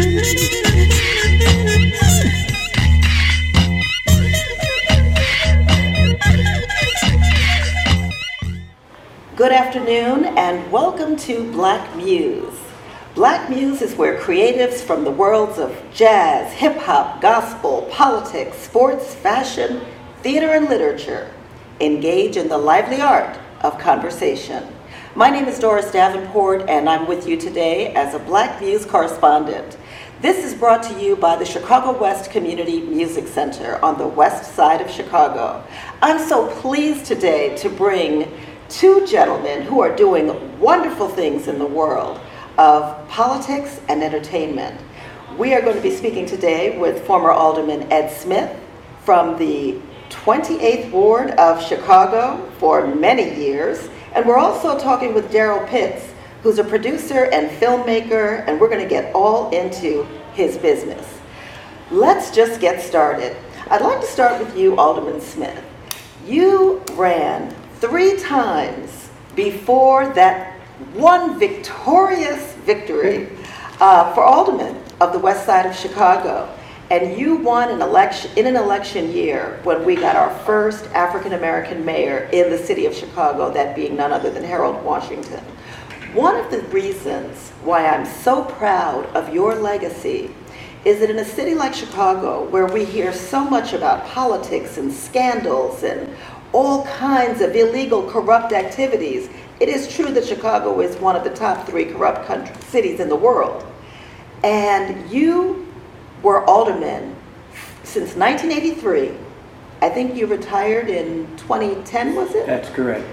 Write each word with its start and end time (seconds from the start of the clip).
Good 0.00 0.24
afternoon 9.52 10.24
and 10.38 10.72
welcome 10.72 11.18
to 11.18 11.52
Black 11.52 11.94
Muse. 11.96 12.58
Black 13.14 13.50
Muse 13.50 13.82
is 13.82 13.94
where 13.94 14.18
creatives 14.18 14.80
from 14.80 15.04
the 15.04 15.10
worlds 15.10 15.58
of 15.58 15.76
jazz, 15.92 16.50
hip 16.54 16.78
hop, 16.78 17.20
gospel, 17.20 17.86
politics, 17.90 18.56
sports, 18.56 19.14
fashion, 19.14 19.82
theater, 20.22 20.52
and 20.52 20.70
literature 20.70 21.30
engage 21.80 22.38
in 22.38 22.48
the 22.48 22.56
lively 22.56 23.02
art 23.02 23.38
of 23.60 23.78
conversation. 23.78 24.66
My 25.14 25.28
name 25.28 25.46
is 25.46 25.58
Doris 25.58 25.90
Davenport, 25.90 26.70
and 26.70 26.88
I'm 26.88 27.06
with 27.06 27.28
you 27.28 27.36
today 27.36 27.92
as 27.94 28.14
a 28.14 28.18
Black 28.18 28.62
Muse 28.62 28.86
correspondent. 28.86 29.76
This 30.20 30.44
is 30.44 30.52
brought 30.52 30.82
to 30.82 31.00
you 31.00 31.16
by 31.16 31.36
the 31.36 31.46
Chicago 31.46 31.98
West 31.98 32.30
Community 32.30 32.82
Music 32.82 33.26
Center 33.26 33.82
on 33.82 33.96
the 33.96 34.06
west 34.06 34.54
side 34.54 34.82
of 34.82 34.90
Chicago. 34.90 35.64
I'm 36.02 36.18
so 36.18 36.46
pleased 36.60 37.06
today 37.06 37.56
to 37.56 37.70
bring 37.70 38.30
two 38.68 39.06
gentlemen 39.06 39.62
who 39.62 39.80
are 39.80 39.96
doing 39.96 40.60
wonderful 40.60 41.08
things 41.08 41.48
in 41.48 41.58
the 41.58 41.64
world 41.64 42.20
of 42.58 43.08
politics 43.08 43.80
and 43.88 44.02
entertainment. 44.02 44.78
We 45.38 45.54
are 45.54 45.62
going 45.62 45.76
to 45.76 45.82
be 45.82 45.96
speaking 45.96 46.26
today 46.26 46.78
with 46.78 47.06
former 47.06 47.30
Alderman 47.30 47.90
Ed 47.90 48.10
Smith 48.10 48.54
from 49.06 49.38
the 49.38 49.80
28th 50.10 50.90
Ward 50.90 51.30
of 51.30 51.62
Chicago 51.66 52.46
for 52.58 52.86
many 52.86 53.42
years. 53.42 53.88
And 54.14 54.26
we're 54.26 54.36
also 54.36 54.78
talking 54.78 55.14
with 55.14 55.32
Darryl 55.32 55.66
Pitts, 55.66 56.09
who's 56.42 56.58
a 56.58 56.64
producer 56.64 57.26
and 57.26 57.50
filmmaker, 57.50 58.46
and 58.46 58.60
we're 58.60 58.68
going 58.68 58.82
to 58.82 58.88
get 58.88 59.14
all 59.14 59.50
into 59.50 60.06
his 60.32 60.56
business. 60.58 61.18
Let's 61.90 62.30
just 62.30 62.60
get 62.60 62.80
started. 62.80 63.36
I'd 63.68 63.82
like 63.82 64.00
to 64.00 64.06
start 64.06 64.40
with 64.40 64.56
you, 64.56 64.76
Alderman 64.76 65.20
Smith. 65.20 65.62
You 66.26 66.82
ran 66.92 67.54
three 67.80 68.16
times 68.18 69.10
before 69.34 70.08
that 70.14 70.58
one 70.94 71.38
victorious 71.38 72.54
victory 72.64 73.28
uh, 73.80 74.12
for 74.14 74.22
alderman 74.22 74.82
of 75.00 75.12
the 75.12 75.18
west 75.18 75.46
side 75.46 75.66
of 75.66 75.74
Chicago. 75.74 76.52
And 76.90 77.16
you 77.16 77.36
won 77.36 77.70
an 77.70 77.82
election 77.82 78.32
in 78.36 78.46
an 78.46 78.56
election 78.56 79.12
year 79.12 79.60
when 79.62 79.84
we 79.84 79.94
got 79.94 80.16
our 80.16 80.36
first 80.40 80.86
African 80.86 81.34
American 81.34 81.84
mayor 81.84 82.28
in 82.32 82.50
the 82.50 82.58
city 82.58 82.86
of 82.86 82.94
Chicago, 82.94 83.52
that 83.52 83.76
being 83.76 83.94
none 83.94 84.12
other 84.12 84.30
than 84.30 84.42
Harold 84.42 84.82
Washington. 84.84 85.44
One 86.14 86.34
of 86.34 86.50
the 86.50 86.62
reasons 86.74 87.50
why 87.62 87.86
I'm 87.86 88.04
so 88.04 88.42
proud 88.42 89.06
of 89.14 89.32
your 89.32 89.54
legacy 89.54 90.34
is 90.84 90.98
that 90.98 91.08
in 91.08 91.20
a 91.20 91.24
city 91.24 91.54
like 91.54 91.72
Chicago, 91.72 92.48
where 92.48 92.66
we 92.66 92.84
hear 92.84 93.12
so 93.12 93.44
much 93.44 93.74
about 93.74 94.04
politics 94.06 94.76
and 94.76 94.92
scandals 94.92 95.84
and 95.84 96.12
all 96.52 96.84
kinds 96.86 97.40
of 97.40 97.54
illegal, 97.54 98.10
corrupt 98.10 98.52
activities, 98.52 99.30
it 99.60 99.68
is 99.68 99.94
true 99.94 100.10
that 100.10 100.24
Chicago 100.24 100.80
is 100.80 100.96
one 100.96 101.14
of 101.14 101.22
the 101.22 101.30
top 101.30 101.64
three 101.64 101.84
corrupt 101.84 102.26
country, 102.26 102.56
cities 102.62 102.98
in 102.98 103.08
the 103.08 103.14
world. 103.14 103.64
And 104.42 105.08
you 105.12 105.72
were 106.24 106.44
alderman 106.46 107.14
since 107.84 108.16
1983. 108.16 109.12
I 109.80 109.88
think 109.88 110.16
you 110.16 110.26
retired 110.26 110.88
in 110.88 111.28
2010, 111.36 112.16
was 112.16 112.34
it? 112.34 112.46
That's 112.46 112.68
correct. 112.70 113.06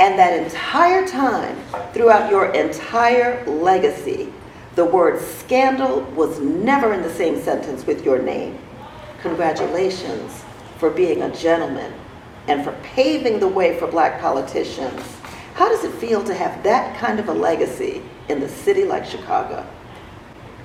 And 0.00 0.18
that 0.18 0.32
entire 0.32 1.06
time, 1.06 1.58
throughout 1.92 2.30
your 2.30 2.54
entire 2.54 3.44
legacy, 3.44 4.32
the 4.74 4.86
word 4.86 5.20
scandal 5.20 6.00
was 6.16 6.40
never 6.40 6.94
in 6.94 7.02
the 7.02 7.12
same 7.12 7.38
sentence 7.38 7.84
with 7.84 8.02
your 8.02 8.18
name. 8.18 8.58
Congratulations 9.20 10.42
for 10.78 10.88
being 10.88 11.20
a 11.20 11.36
gentleman 11.36 11.92
and 12.48 12.64
for 12.64 12.72
paving 12.82 13.40
the 13.40 13.46
way 13.46 13.78
for 13.78 13.86
black 13.86 14.22
politicians. 14.22 15.02
How 15.52 15.68
does 15.68 15.84
it 15.84 15.92
feel 15.92 16.24
to 16.24 16.32
have 16.32 16.62
that 16.62 16.96
kind 16.96 17.20
of 17.20 17.28
a 17.28 17.34
legacy 17.34 18.02
in 18.30 18.40
the 18.40 18.48
city 18.48 18.86
like 18.86 19.04
Chicago? 19.04 19.66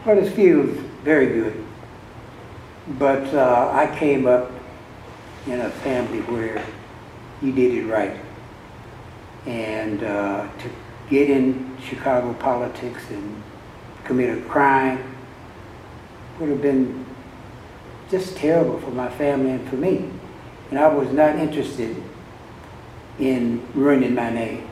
Well, 0.05 0.17
it 0.17 0.31
feels 0.31 0.77
very 1.03 1.25
good. 1.25 1.61
But 2.97 3.33
uh, 3.33 3.69
I 3.73 3.93
came 3.99 4.27
up 4.27 4.49
in 5.45 5.59
a 5.59 5.69
family 5.69 6.21
where 6.21 6.65
you 7.41 7.51
did 7.51 7.73
it 7.73 7.87
right. 7.87 8.15
And 9.45 10.03
uh, 10.03 10.47
to 10.59 10.69
get 11.09 11.29
in 11.29 11.77
Chicago 11.81 12.33
politics 12.33 13.09
and 13.09 13.43
commit 14.03 14.37
a 14.37 14.41
crime 14.49 15.15
would 16.39 16.49
have 16.49 16.61
been 16.61 17.05
just 18.09 18.37
terrible 18.37 18.79
for 18.79 18.91
my 18.91 19.09
family 19.09 19.51
and 19.51 19.69
for 19.69 19.75
me. 19.75 20.09
And 20.69 20.79
I 20.79 20.87
was 20.87 21.11
not 21.11 21.37
interested 21.37 21.95
in 23.19 23.65
ruining 23.73 24.15
my 24.15 24.29
name. 24.29 24.67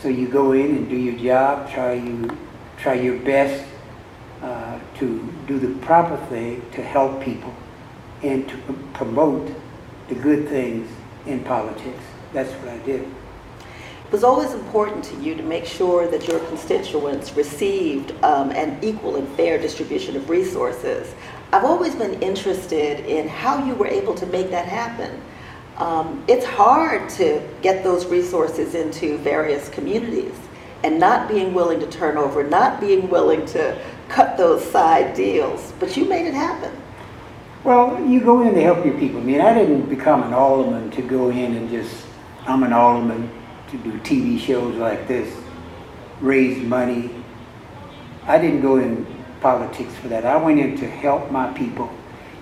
So 0.00 0.08
you 0.08 0.28
go 0.28 0.52
in 0.52 0.76
and 0.76 0.88
do 0.88 0.96
your 0.96 1.18
job, 1.18 1.70
try 1.70 1.94
you 1.94 2.30
try 2.78 2.94
your 2.94 3.18
best 3.18 3.66
uh, 4.42 4.78
to 4.98 5.34
do 5.46 5.58
the 5.58 5.78
proper 5.84 6.16
thing 6.26 6.62
to 6.72 6.82
help 6.82 7.22
people 7.22 7.54
and 8.22 8.48
to 8.48 8.56
promote 8.94 9.52
the 10.08 10.14
good 10.14 10.48
things 10.48 10.90
in 11.26 11.44
politics. 11.44 12.02
That's 12.32 12.50
what 12.52 12.68
I 12.68 12.78
did. 12.78 13.06
Was 14.10 14.24
always 14.24 14.52
important 14.54 15.04
to 15.04 15.16
you 15.22 15.36
to 15.36 15.42
make 15.44 15.64
sure 15.64 16.08
that 16.08 16.26
your 16.26 16.40
constituents 16.46 17.36
received 17.36 18.12
um, 18.24 18.50
an 18.50 18.76
equal 18.82 19.14
and 19.14 19.28
fair 19.36 19.56
distribution 19.56 20.16
of 20.16 20.28
resources. 20.28 21.14
I've 21.52 21.62
always 21.62 21.94
been 21.94 22.20
interested 22.20 23.06
in 23.06 23.28
how 23.28 23.64
you 23.64 23.72
were 23.74 23.86
able 23.86 24.16
to 24.16 24.26
make 24.26 24.50
that 24.50 24.66
happen. 24.66 25.22
Um, 25.76 26.24
it's 26.26 26.44
hard 26.44 27.08
to 27.10 27.40
get 27.62 27.84
those 27.84 28.04
resources 28.06 28.74
into 28.74 29.16
various 29.18 29.68
communities 29.68 30.34
and 30.82 30.98
not 30.98 31.28
being 31.28 31.54
willing 31.54 31.78
to 31.78 31.86
turn 31.86 32.18
over, 32.18 32.42
not 32.42 32.80
being 32.80 33.08
willing 33.10 33.46
to 33.46 33.80
cut 34.08 34.36
those 34.36 34.68
side 34.72 35.14
deals, 35.14 35.72
but 35.78 35.96
you 35.96 36.04
made 36.04 36.26
it 36.26 36.34
happen. 36.34 36.76
Well, 37.62 38.04
you 38.04 38.20
go 38.20 38.42
in 38.42 38.54
to 38.54 38.60
help 38.60 38.84
your 38.84 38.98
people. 38.98 39.20
I 39.20 39.24
mean, 39.24 39.40
I 39.40 39.54
didn't 39.54 39.88
become 39.88 40.24
an 40.24 40.34
alderman 40.34 40.90
to 40.90 41.02
go 41.02 41.30
in 41.30 41.54
and 41.54 41.70
just, 41.70 42.06
I'm 42.44 42.64
an 42.64 42.72
alderman 42.72 43.30
to 43.70 43.78
do 43.78 43.92
TV 44.00 44.38
shows 44.38 44.76
like 44.76 45.06
this, 45.06 45.34
raise 46.20 46.62
money. 46.62 47.10
I 48.26 48.38
didn't 48.38 48.62
go 48.62 48.76
in 48.76 49.06
politics 49.40 49.94
for 49.96 50.08
that. 50.08 50.24
I 50.24 50.36
went 50.36 50.60
in 50.60 50.76
to 50.78 50.88
help 50.88 51.30
my 51.30 51.52
people. 51.52 51.90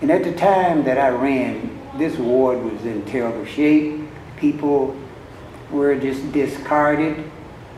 And 0.01 0.11
at 0.11 0.25
the 0.25 0.33
time 0.33 0.85
that 0.85 0.99
I 0.99 1.09
ran, 1.09 1.79
this 1.99 2.17
ward 2.17 2.63
was 2.63 2.85
in 2.85 3.05
terrible 3.05 3.45
shape. 3.45 4.01
People 4.37 4.97
were 5.71 5.97
just 5.97 6.33
discarded. 6.33 7.31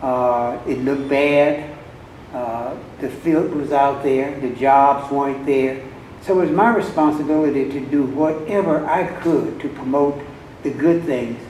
Uh, 0.02 0.58
it 0.66 0.78
looked 0.78 1.08
bad. 1.08 1.76
Uh, 2.32 2.76
the 3.00 3.10
field 3.10 3.52
was 3.54 3.72
out 3.72 4.02
there. 4.02 4.38
The 4.40 4.50
jobs 4.50 5.10
weren't 5.10 5.44
there. 5.46 5.84
So 6.22 6.38
it 6.38 6.42
was 6.46 6.50
my 6.50 6.74
responsibility 6.74 7.70
to 7.70 7.80
do 7.80 8.04
whatever 8.04 8.86
I 8.86 9.06
could 9.22 9.58
to 9.60 9.68
promote 9.70 10.22
the 10.62 10.70
good 10.70 11.04
things 11.04 11.40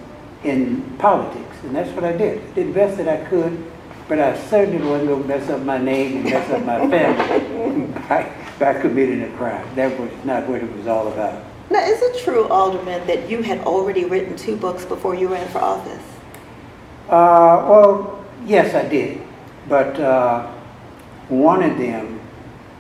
in 0.45 0.83
politics. 0.99 1.50
And 1.63 1.75
that's 1.75 1.91
what 1.91 2.05
I 2.05 2.13
did. 2.13 2.39
I 2.39 2.55
did 2.55 2.69
the 2.69 2.73
best 2.73 2.97
that 2.97 3.09
I 3.09 3.25
could 3.29 3.71
but 4.11 4.19
I 4.19 4.37
certainly 4.49 4.85
wasn't 4.85 5.09
going 5.09 5.23
to 5.23 5.29
mess 5.29 5.49
up 5.51 5.63
my 5.63 5.79
name 5.79 6.17
and 6.17 6.25
mess 6.25 6.51
up 6.51 6.65
my 6.65 6.79
family 6.91 7.87
by, 8.09 8.33
by 8.59 8.81
committing 8.81 9.23
a 9.23 9.31
crime. 9.37 9.65
That 9.77 9.97
was 10.01 10.11
not 10.25 10.49
what 10.49 10.61
it 10.61 10.77
was 10.77 10.89
all 10.89 11.07
about. 11.07 11.45
Now, 11.71 11.79
is 11.85 12.03
it 12.03 12.25
true, 12.25 12.49
Alderman, 12.49 13.07
that 13.07 13.31
you 13.31 13.43
had 13.43 13.61
already 13.61 14.05
written 14.05 14.37
two 14.37 14.57
books 14.57 14.85
before 14.85 15.15
you 15.15 15.29
ran 15.29 15.49
for 15.51 15.59
office? 15.59 16.03
Uh, 17.09 17.63
well, 17.71 18.25
yes, 18.45 18.75
I 18.75 18.89
did. 18.89 19.23
But 19.69 20.01
uh, 20.01 20.51
one 21.29 21.63
of 21.63 21.79
them 21.79 22.21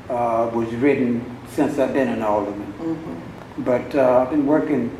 uh, 0.08 0.50
was 0.52 0.74
written 0.74 1.38
since 1.50 1.78
I've 1.78 1.94
been 1.94 2.08
an 2.08 2.22
alderman. 2.22 2.72
Mm-hmm. 2.72 3.62
But 3.62 3.94
uh, 3.94 4.22
I've 4.22 4.30
been 4.30 4.46
working 4.46 4.90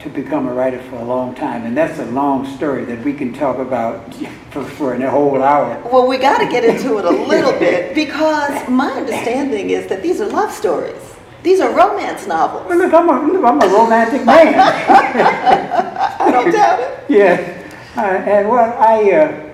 to 0.00 0.10
become 0.10 0.46
a 0.46 0.52
writer 0.52 0.80
for 0.84 0.96
a 0.96 1.04
long 1.04 1.34
time, 1.34 1.64
and 1.64 1.76
that's 1.76 1.98
a 1.98 2.04
long 2.06 2.46
story 2.56 2.84
that 2.84 3.02
we 3.04 3.12
can 3.12 3.32
talk 3.32 3.58
about 3.58 4.14
for, 4.50 4.64
for 4.64 4.94
a 4.94 5.10
whole 5.10 5.42
hour. 5.42 5.80
Well, 5.90 6.06
we 6.06 6.18
got 6.18 6.38
to 6.38 6.46
get 6.46 6.64
into 6.64 6.98
it 6.98 7.04
a 7.04 7.10
little 7.28 7.52
bit 7.52 7.94
because 7.94 8.68
my 8.68 8.90
understanding 8.90 9.70
is 9.70 9.86
that 9.88 10.02
these 10.02 10.20
are 10.20 10.28
love 10.28 10.52
stories. 10.52 11.00
These 11.42 11.60
are 11.60 11.72
romance 11.72 12.26
novels. 12.26 12.66
Well, 12.66 12.78
look, 12.78 12.92
I'm 12.92 13.08
a, 13.08 13.32
look, 13.32 13.44
I'm 13.44 13.60
a 13.62 13.72
romantic 13.72 14.24
man. 14.26 14.54
I 14.58 16.30
don't 16.30 16.50
doubt 16.50 16.80
it. 16.80 17.04
Yeah. 17.08 17.52
Uh, 17.96 18.00
and 18.00 18.48
well, 18.48 18.76
I 18.78 19.10
uh, 19.12 19.50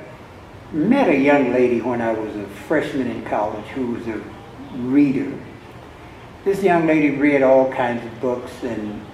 met 0.73 1.09
a 1.09 1.17
young 1.17 1.53
lady 1.53 1.81
when 1.81 2.01
I 2.01 2.13
was 2.13 2.35
a 2.35 2.47
freshman 2.67 3.09
in 3.09 3.23
college 3.25 3.67
who 3.67 3.89
was 3.89 4.09
a 4.09 4.21
reader. 4.75 5.39
This 6.45 6.63
young 6.63 6.87
lady 6.87 7.11
read 7.11 7.43
all 7.43 7.71
kinds 7.71 8.05
of 8.05 8.21
books 8.21 8.51
and 8.63 9.05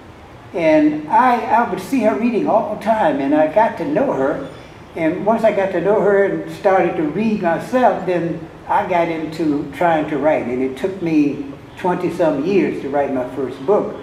and 0.53 1.07
I, 1.09 1.41
I 1.41 1.69
would 1.69 1.79
see 1.79 2.01
her 2.01 2.17
reading 2.17 2.47
all 2.47 2.75
the 2.75 2.81
time, 2.83 3.19
and 3.19 3.35
I 3.35 3.53
got 3.53 3.77
to 3.77 3.85
know 3.85 4.13
her. 4.13 4.49
And 4.95 5.25
once 5.25 5.43
I 5.43 5.55
got 5.55 5.71
to 5.73 5.81
know 5.81 6.01
her 6.01 6.25
and 6.25 6.51
started 6.51 6.97
to 6.97 7.03
read 7.03 7.41
myself, 7.41 8.05
then 8.05 8.47
I 8.67 8.87
got 8.89 9.07
into 9.07 9.71
trying 9.73 10.09
to 10.09 10.17
write. 10.17 10.47
And 10.47 10.63
it 10.63 10.77
took 10.77 11.01
me 11.01 11.45
20 11.77 12.11
some 12.13 12.45
years 12.45 12.81
to 12.81 12.89
write 12.89 13.13
my 13.13 13.29
first 13.35 13.63
book. 13.65 13.95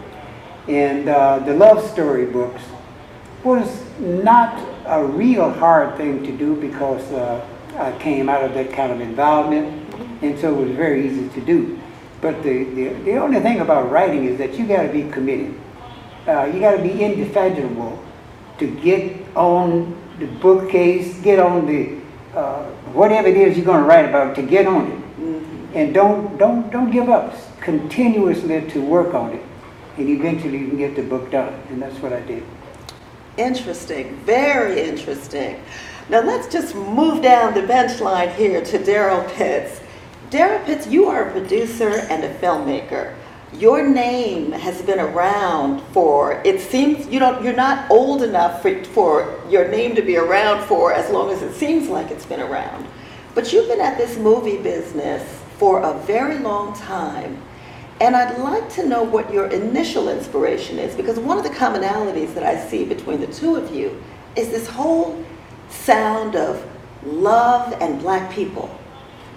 And 0.69 1.09
uh, 1.09 1.41
the 1.41 1.55
love 1.55 1.89
story 1.91 2.27
books 2.27 2.63
was 3.43 3.85
not 3.99 4.57
a 4.87 5.05
real 5.05 5.51
hard 5.51 5.97
thing 5.97 6.25
to 6.25 6.37
do 6.37 6.57
because 6.57 7.03
uh, 7.13 7.47
I 7.77 7.97
came 7.99 8.29
out 8.29 8.45
of 8.45 8.55
that 8.55 8.73
kind 8.73 8.93
of 8.93 9.01
environment, 9.01 9.95
and 10.23 10.39
so 10.39 10.55
it 10.59 10.67
was 10.67 10.77
very 10.77 11.07
easy 11.07 11.29
to 11.29 11.41
do. 11.41 11.79
But 12.21 12.43
the, 12.43 12.65
the, 12.65 12.89
the 13.05 13.17
only 13.17 13.41
thing 13.41 13.61
about 13.61 13.91
writing 13.91 14.25
is 14.25 14.39
that 14.39 14.55
you 14.55 14.67
got 14.67 14.83
to 14.83 14.89
be 14.89 15.09
committed. 15.11 15.55
Uh, 16.27 16.45
you 16.53 16.59
got 16.61 16.77
to 16.77 16.83
be 16.83 17.05
indefatigable 17.05 18.03
to 18.59 18.67
get 18.81 19.17
on 19.37 19.97
the 20.19 20.27
bookcase, 20.27 21.17
get 21.21 21.39
on 21.39 21.67
the 21.67 22.01
uh, 22.37 22.65
whatever 22.93 23.29
it 23.29 23.37
is 23.37 23.57
you're 23.57 23.65
going 23.65 23.81
to 23.81 23.87
write 23.87 24.05
about, 24.05 24.35
to 24.35 24.43
get 24.43 24.67
on 24.67 24.91
it, 24.91 24.99
mm-hmm. 24.99 25.77
and 25.77 25.95
don't 25.95 26.37
don't 26.37 26.71
don't 26.71 26.91
give 26.91 27.09
up. 27.09 27.35
Continuously 27.61 28.61
to 28.71 28.81
work 28.81 29.15
on 29.15 29.33
it, 29.33 29.43
and 29.97 30.09
eventually 30.09 30.59
you 30.59 30.69
can 30.69 30.79
get 30.79 30.95
the 30.95 31.03
book 31.03 31.31
done. 31.31 31.53
And 31.69 31.83
that's 31.83 31.99
what 31.99 32.13
I 32.13 32.21
did. 32.21 32.45
Interesting, 33.37 34.17
very 34.25 34.81
interesting. 34.83 35.61
Now 36.09 36.23
let's 36.23 36.47
just 36.47 36.75
move 36.75 37.23
down 37.23 37.55
the 37.55 37.67
bench 37.67 38.01
line 38.01 38.31
here 38.31 38.65
to 38.65 38.79
Darryl 38.79 39.29
Pitts. 39.35 39.81
Darryl 40.31 40.65
Pitts, 40.65 40.87
you 40.87 41.07
are 41.07 41.29
a 41.29 41.33
producer 41.33 41.91
and 41.91 42.25
a 42.25 42.33
filmmaker. 42.39 43.15
Your 43.59 43.89
name 43.89 44.53
has 44.53 44.83
been 44.83 45.01
around 45.01 45.81
for, 45.93 46.43
it 46.45 46.61
seems 46.61 47.07
you 47.07 47.19
don't, 47.19 47.43
you're 47.43 47.55
not 47.55 47.91
old 47.91 48.23
enough 48.23 48.61
for, 48.61 48.85
for 48.85 49.41
your 49.49 49.69
name 49.69 49.95
to 49.95 50.03
be 50.03 50.19
around 50.19 50.67
for 50.67 50.93
as 50.93 51.11
long 51.11 51.31
as 51.31 51.41
it 51.41 51.55
seems 51.55 51.89
like 51.89 52.11
it's 52.11 52.27
been 52.27 52.41
around. 52.41 52.87
But 53.35 53.53
you've 53.53 53.69
been 53.69 53.81
at 53.81 53.97
this 53.97 54.19
movie 54.19 54.59
business 54.59 55.23
for 55.59 55.81
a 55.81 55.95
very 56.01 56.39
long 56.39 56.77
time. 56.77 57.41
And 58.03 58.15
I'd 58.15 58.39
like 58.39 58.69
to 58.75 58.87
know 58.87 59.03
what 59.03 59.33
your 59.33 59.47
initial 59.47 60.11
inspiration 60.11 60.79
is, 60.79 60.95
because 60.95 61.19
one 61.19 61.39
of 61.39 61.45
the 61.45 61.51
commonalities 61.51 62.35
that 62.35 62.43
I 62.43 62.63
see 62.69 62.85
between 62.85 63.21
the 63.21 63.27
two 63.29 63.57
of 63.57 63.75
you 63.75 64.03
is 64.37 64.51
this 64.51 64.69
whole 64.69 65.25
sound 65.71 66.37
of 66.37 66.63
love 67.05 67.75
and 67.81 67.99
black 68.01 68.31
people. 68.31 68.69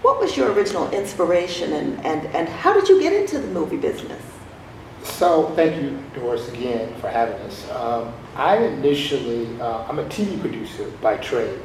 What 0.01 0.19
was 0.19 0.37
your 0.37 0.51
original 0.53 0.89
inspiration 0.91 1.73
and, 1.73 2.05
and, 2.05 2.25
and 2.27 2.47
how 2.47 2.73
did 2.73 2.87
you 2.87 3.01
get 3.01 3.11
into 3.11 3.37
the 3.37 3.47
movie 3.47 3.75
business? 3.75 4.23
So, 5.03 5.51
thank 5.55 5.81
you, 5.81 6.01
Doris, 6.13 6.47
again 6.49 6.93
for 7.01 7.09
having 7.09 7.35
us. 7.41 7.69
Um, 7.71 8.13
I 8.35 8.57
initially, 8.57 9.59
uh, 9.59 9.85
I'm 9.87 9.99
a 9.99 10.05
TV 10.05 10.39
producer 10.39 10.89
by 11.01 11.17
trade. 11.17 11.59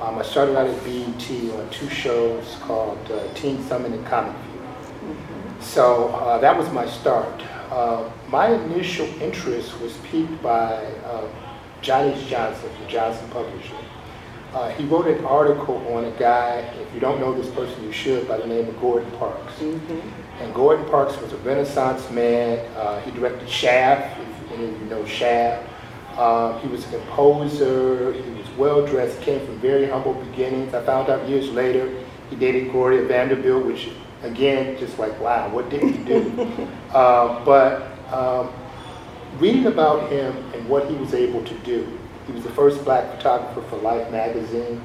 Um, 0.00 0.18
I 0.18 0.22
started 0.22 0.56
out 0.56 0.66
at 0.66 0.84
BET 0.84 1.30
on 1.54 1.68
two 1.70 1.88
shows 1.90 2.56
called 2.62 2.98
uh, 3.10 3.32
Teen 3.34 3.62
Summit 3.64 3.92
and 3.92 4.06
Comic 4.06 4.34
View. 4.34 5.16
So 5.60 6.08
uh, 6.08 6.38
that 6.38 6.56
was 6.56 6.70
my 6.70 6.86
start. 6.86 7.42
Uh, 7.70 8.10
my 8.28 8.48
initial 8.48 9.06
interest 9.20 9.78
was 9.80 9.96
piqued 10.04 10.42
by 10.42 10.76
uh, 11.04 11.28
Johnny 11.82 12.14
Johnson 12.28 12.70
from 12.76 12.88
Johnson 12.88 13.28
Publishing. 13.30 13.76
Uh, 14.54 14.70
he 14.70 14.84
wrote 14.84 15.08
an 15.08 15.24
article 15.24 15.76
on 15.92 16.04
a 16.04 16.10
guy, 16.12 16.58
if 16.80 16.94
you 16.94 17.00
don't 17.00 17.18
know 17.18 17.34
this 17.34 17.52
person, 17.54 17.82
you 17.82 17.90
should, 17.90 18.28
by 18.28 18.36
the 18.36 18.46
name 18.46 18.68
of 18.68 18.80
Gordon 18.80 19.10
Parks. 19.18 19.52
Mm-hmm. 19.54 20.42
And 20.42 20.54
Gordon 20.54 20.86
Parks 20.86 21.20
was 21.20 21.32
a 21.32 21.36
Renaissance 21.38 22.08
man. 22.10 22.58
Uh, 22.76 23.00
he 23.00 23.10
directed 23.10 23.48
Shaft, 23.48 24.16
if 24.20 24.52
any 24.52 24.66
of 24.66 24.80
you 24.80 24.86
know 24.86 25.04
Shaft. 25.06 25.68
Um, 26.16 26.60
he 26.60 26.68
was 26.68 26.86
a 26.86 26.90
composer. 26.90 28.12
He 28.12 28.30
was 28.30 28.48
well 28.56 28.86
dressed. 28.86 29.20
Came 29.22 29.44
from 29.44 29.58
very 29.58 29.88
humble 29.88 30.14
beginnings. 30.14 30.72
I 30.72 30.84
found 30.84 31.10
out 31.10 31.28
years 31.28 31.50
later 31.50 31.92
he 32.30 32.36
dated 32.36 32.70
Gloria 32.70 33.02
Vanderbilt, 33.06 33.66
which 33.66 33.90
again, 34.22 34.78
just 34.78 35.00
like, 35.00 35.18
wow, 35.20 35.48
what 35.48 35.68
did 35.68 35.82
he 35.82 36.04
do? 36.04 36.68
uh, 36.92 37.44
but 37.44 37.90
um, 38.12 38.52
reading 39.38 39.66
about 39.66 40.12
him 40.12 40.32
and 40.54 40.68
what 40.68 40.88
he 40.88 40.94
was 40.94 41.12
able 41.12 41.44
to 41.44 41.54
do, 41.58 41.98
he 42.26 42.32
was 42.32 42.42
the 42.42 42.50
first 42.50 42.84
black 42.84 43.16
photographer 43.16 43.62
for 43.62 43.76
Life 43.76 44.10
magazine, 44.10 44.80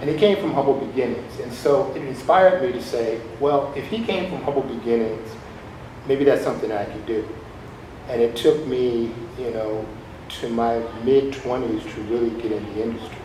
and 0.00 0.10
he 0.10 0.16
came 0.16 0.36
from 0.36 0.52
humble 0.52 0.74
beginnings. 0.74 1.38
And 1.40 1.52
so 1.52 1.92
it 1.94 2.02
inspired 2.02 2.62
me 2.62 2.72
to 2.72 2.82
say, 2.82 3.20
well, 3.38 3.72
if 3.76 3.86
he 3.88 4.04
came 4.04 4.30
from 4.30 4.42
humble 4.42 4.62
beginnings, 4.62 5.28
maybe 6.06 6.24
that's 6.24 6.42
something 6.42 6.72
I 6.72 6.84
could 6.84 7.06
do. 7.06 7.28
And 8.08 8.20
it 8.20 8.34
took 8.34 8.66
me, 8.66 9.12
you 9.38 9.50
know, 9.50 9.86
to 10.40 10.48
my 10.48 10.78
mid 11.04 11.34
20s 11.34 11.94
to 11.94 12.00
really 12.02 12.30
get 12.42 12.52
in 12.52 12.64
the 12.74 12.82
industry. 12.82 13.16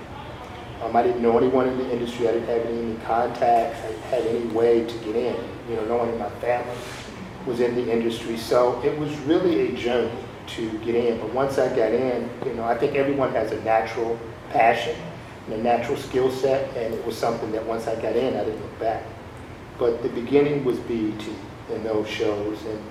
Um, 0.84 0.96
I 0.96 1.02
didn't 1.02 1.22
know 1.22 1.38
anyone 1.38 1.68
in 1.68 1.78
the 1.78 1.92
industry. 1.92 2.28
I 2.28 2.34
didn't 2.34 2.48
have 2.48 2.66
any 2.66 2.96
contacts. 3.06 3.80
I 3.80 4.16
have 4.16 4.26
any 4.26 4.46
way 4.48 4.86
to 4.86 4.98
get 5.00 5.16
in. 5.16 5.36
You 5.70 5.78
know, 5.78 5.86
no 5.86 5.98
one 5.98 6.10
in 6.10 6.20
my 6.20 6.30
family 6.42 6.76
was 7.46 7.60
in 7.60 7.76
the 7.76 7.92
industry. 7.92 8.38
So 8.38 8.82
it 8.84 8.98
was 9.00 9.16
really 9.20 9.74
a 9.74 9.78
journey 9.78 10.12
to 10.48 10.78
get 10.80 10.96
in. 10.96 11.20
But 11.20 11.34
once 11.34 11.58
I 11.58 11.68
got 11.70 11.92
in, 11.92 12.30
you 12.46 12.54
know, 12.54 12.64
I 12.64 12.78
think 12.78 12.96
everyone 12.96 13.32
has 13.32 13.52
a 13.52 13.62
natural 13.62 14.20
passion 14.50 14.96
and 15.46 15.56
a 15.56 15.64
natural 15.64 15.98
skill 15.98 16.32
set. 16.32 16.76
And 16.76 16.94
it 16.94 17.06
was 17.06 17.18
something 17.18 17.52
that 17.52 17.66
once 17.66 17.88
I 17.88 17.96
got 17.96 18.16
in, 18.16 18.36
I 18.36 18.44
didn't 18.44 18.62
look 18.62 18.80
back. 18.80 19.04
But 19.78 20.04
the 20.04 20.10
beginning 20.10 20.64
was 20.64 20.80
BET 20.80 21.24
and 21.70 21.86
those 21.86 22.08
shows. 22.08 22.64
And 22.66 22.84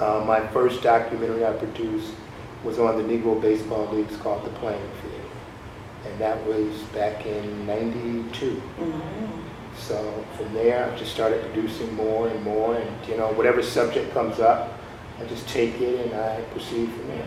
uh, 0.00 0.24
my 0.26 0.46
first 0.48 0.82
documentary 0.82 1.44
I 1.44 1.52
produced 1.52 2.12
was 2.64 2.78
on 2.78 2.96
the 2.96 3.02
Negro 3.02 3.40
Baseball 3.40 3.86
Leagues 3.92 4.16
called 4.16 4.44
The 4.44 4.50
Playing 4.58 4.90
Field 5.02 5.26
and 6.06 6.18
that 6.20 6.44
was 6.46 6.82
back 6.94 7.26
in 7.26 7.66
92. 7.66 8.62
Mm-hmm. 8.78 9.42
So 9.76 10.24
from 10.36 10.54
there, 10.54 10.90
I 10.90 10.96
just 10.96 11.12
started 11.12 11.42
producing 11.42 11.94
more 11.94 12.28
and 12.28 12.42
more, 12.42 12.76
and 12.76 13.08
you 13.08 13.16
know, 13.16 13.32
whatever 13.32 13.62
subject 13.62 14.12
comes 14.14 14.40
up, 14.40 14.78
I 15.18 15.24
just 15.24 15.48
take 15.48 15.80
it 15.80 16.06
and 16.06 16.14
I 16.14 16.40
proceed 16.52 16.90
from 16.90 17.08
there. 17.08 17.26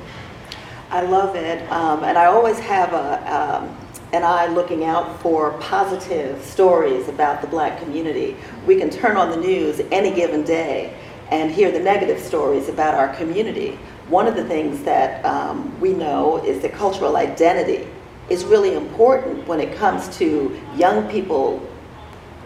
I 0.91 1.01
love 1.01 1.35
it, 1.35 1.71
um, 1.71 2.03
and 2.03 2.17
I 2.17 2.25
always 2.25 2.57
have 2.59 2.93
a, 2.93 3.33
um, 3.33 3.77
an 4.11 4.23
eye 4.23 4.47
looking 4.47 4.85
out 4.85 5.21
for 5.21 5.51
positive 5.59 6.43
stories 6.43 7.07
about 7.07 7.41
the 7.41 7.47
black 7.47 7.79
community. 7.79 8.35
We 8.65 8.79
can 8.79 8.89
turn 8.89 9.15
on 9.15 9.29
the 9.29 9.37
news 9.37 9.81
any 9.91 10.11
given 10.11 10.43
day 10.43 10.95
and 11.29 11.51
hear 11.51 11.71
the 11.71 11.79
negative 11.79 12.19
stories 12.19 12.69
about 12.69 12.95
our 12.95 13.13
community. 13.15 13.77
One 14.07 14.27
of 14.27 14.35
the 14.35 14.43
things 14.45 14.83
that 14.83 15.23
um, 15.25 15.79
we 15.79 15.93
know 15.93 16.43
is 16.43 16.61
that 16.63 16.73
cultural 16.73 17.17
identity 17.17 17.87
is 18.29 18.43
really 18.43 18.75
important 18.75 19.47
when 19.47 19.59
it 19.59 19.75
comes 19.77 20.15
to 20.17 20.59
young 20.75 21.07
people, 21.09 21.67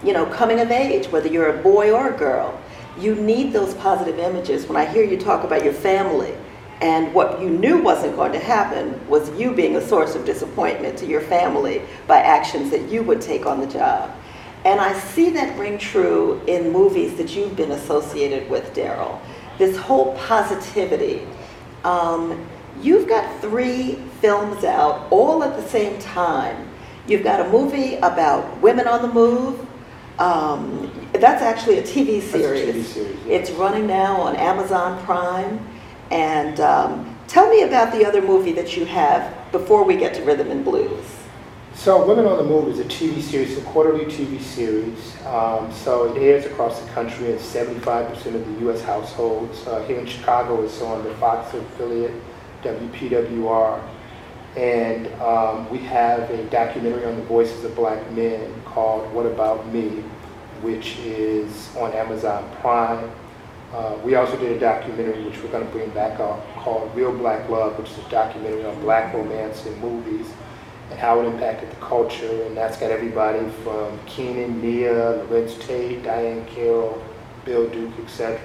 you 0.03 0.11
know, 0.11 0.25
coming 0.25 0.59
of 0.59 0.71
age, 0.71 1.07
whether 1.07 1.27
you're 1.27 1.59
a 1.59 1.63
boy 1.63 1.91
or 1.91 2.13
a 2.13 2.17
girl. 2.17 2.59
You 2.99 3.15
need 3.15 3.53
those 3.53 3.73
positive 3.75 4.19
images. 4.19 4.67
When 4.67 4.77
I 4.77 4.85
hear 4.85 5.03
you 5.03 5.17
talk 5.17 5.43
about 5.43 5.63
your 5.63 5.73
family 5.73 6.33
and 6.81 7.13
what 7.13 7.41
you 7.41 7.49
knew 7.49 7.81
wasn't 7.81 8.15
going 8.15 8.31
to 8.33 8.39
happen 8.39 8.99
was 9.07 9.29
you 9.39 9.53
being 9.53 9.75
a 9.75 9.81
source 9.81 10.15
of 10.15 10.25
disappointment 10.25 10.97
to 10.99 11.05
your 11.05 11.21
family 11.21 11.81
by 12.07 12.19
actions 12.19 12.71
that 12.71 12.89
you 12.89 13.03
would 13.03 13.21
take 13.21 13.45
on 13.45 13.59
the 13.59 13.67
job. 13.67 14.11
And 14.65 14.79
I 14.79 14.93
see 14.93 15.29
that 15.31 15.57
ring 15.57 15.77
true 15.77 16.41
in 16.47 16.71
movies 16.71 17.15
that 17.17 17.35
you've 17.35 17.55
been 17.55 17.71
associated 17.71 18.49
with, 18.49 18.73
Darryl. 18.73 19.19
This 19.57 19.77
whole 19.77 20.15
positivity. 20.15 21.27
Um, 21.83 22.47
You've 22.81 23.07
got 23.07 23.39
three 23.41 23.95
films 24.19 24.63
out 24.63 25.07
all 25.11 25.43
at 25.43 25.55
the 25.55 25.67
same 25.69 25.99
time. 25.99 26.69
You've 27.07 27.23
got 27.23 27.45
a 27.45 27.49
movie 27.49 27.95
about 27.95 28.59
women 28.61 28.87
on 28.87 29.01
the 29.01 29.07
move. 29.07 29.65
Um, 30.19 30.91
that's 31.21 31.41
actually 31.41 31.79
a 31.79 31.83
TV 31.83 32.21
series. 32.21 32.75
TV 32.75 32.83
series 32.83 33.17
yeah. 33.25 33.33
It's 33.33 33.51
running 33.51 33.87
now 33.87 34.21
on 34.21 34.35
Amazon 34.35 35.03
Prime. 35.05 35.59
And 36.11 36.59
um, 36.59 37.17
tell 37.27 37.49
me 37.49 37.63
about 37.63 37.91
the 37.93 38.05
other 38.05 38.21
movie 38.21 38.53
that 38.53 38.75
you 38.77 38.85
have 38.85 39.51
before 39.51 39.83
we 39.83 39.95
get 39.95 40.13
to 40.15 40.23
Rhythm 40.23 40.51
and 40.51 40.63
Blues. 40.63 41.05
So, 41.75 42.05
Women 42.05 42.27
on 42.27 42.37
the 42.37 42.43
Move 42.43 42.67
is 42.67 42.79
a 42.79 42.83
TV 42.83 43.19
series, 43.19 43.57
a 43.57 43.61
quarterly 43.61 44.05
TV 44.05 44.39
series. 44.39 45.15
Um, 45.25 45.71
so, 45.73 46.13
it 46.13 46.21
airs 46.21 46.45
across 46.45 46.79
the 46.79 46.89
country 46.91 47.31
in 47.31 47.37
75% 47.39 48.13
of 48.35 48.45
the 48.45 48.59
U.S. 48.61 48.81
households. 48.83 49.65
Uh, 49.65 49.83
here 49.87 49.97
in 49.97 50.05
Chicago, 50.05 50.63
it's 50.63 50.79
on 50.81 51.03
the 51.03 51.13
Fox 51.15 51.53
affiliate 51.55 52.13
WPWR. 52.61 53.83
And 54.55 55.07
um, 55.19 55.67
we 55.71 55.79
have 55.79 56.29
a 56.29 56.43
documentary 56.45 57.05
on 57.05 57.15
the 57.15 57.23
voices 57.23 57.63
of 57.63 57.75
black 57.75 58.09
men 58.11 58.53
called 58.65 59.11
What 59.11 59.25
About 59.25 59.67
Me, 59.73 60.03
which 60.63 60.97
is 60.99 61.75
on 61.75 61.93
Amazon 61.93 62.49
Prime. 62.61 63.11
Uh, 63.73 63.97
we 64.03 64.15
also 64.15 64.37
did 64.37 64.55
a 64.55 64.59
documentary 64.59 65.23
which 65.23 65.41
we're 65.41 65.51
going 65.51 65.65
to 65.65 65.71
bring 65.71 65.89
back 65.91 66.19
up 66.19 66.45
called 66.55 66.95
Real 66.95 67.11
Black 67.11 67.49
Love, 67.49 67.77
which 67.77 67.91
is 67.91 67.97
a 67.99 68.09
documentary 68.09 68.65
on 68.65 68.79
black 68.81 69.13
romance 69.13 69.65
in 69.65 69.77
movies 69.79 70.27
and 70.89 70.99
how 70.99 71.19
it 71.19 71.25
impacted 71.25 71.71
the 71.71 71.75
culture. 71.77 72.43
And 72.43 72.55
that's 72.55 72.77
got 72.77 72.91
everybody 72.91 73.47
from 73.63 73.99
Keenan, 74.05 74.61
Nia, 74.61 75.25
Larenz 75.25 75.59
Tate, 75.59 76.03
Diahann 76.03 76.47
Carroll, 76.47 77.03
Bill 77.45 77.67
Duke, 77.69 77.93
etc. 78.03 78.39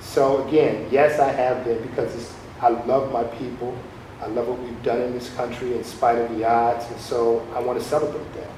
So 0.00 0.46
again, 0.46 0.88
yes, 0.90 1.18
I 1.18 1.30
have 1.30 1.64
been 1.64 1.80
because 1.82 2.34
I 2.60 2.68
love 2.68 3.12
my 3.12 3.24
people. 3.24 3.76
I 4.20 4.26
love 4.26 4.48
what 4.48 4.58
we've 4.58 4.82
done 4.82 5.00
in 5.00 5.12
this 5.12 5.32
country 5.34 5.74
in 5.74 5.84
spite 5.84 6.18
of 6.18 6.36
the 6.36 6.44
odds, 6.44 6.90
and 6.90 7.00
so 7.00 7.46
I 7.54 7.60
want 7.60 7.78
to 7.78 7.84
celebrate 7.84 8.32
that. 8.34 8.50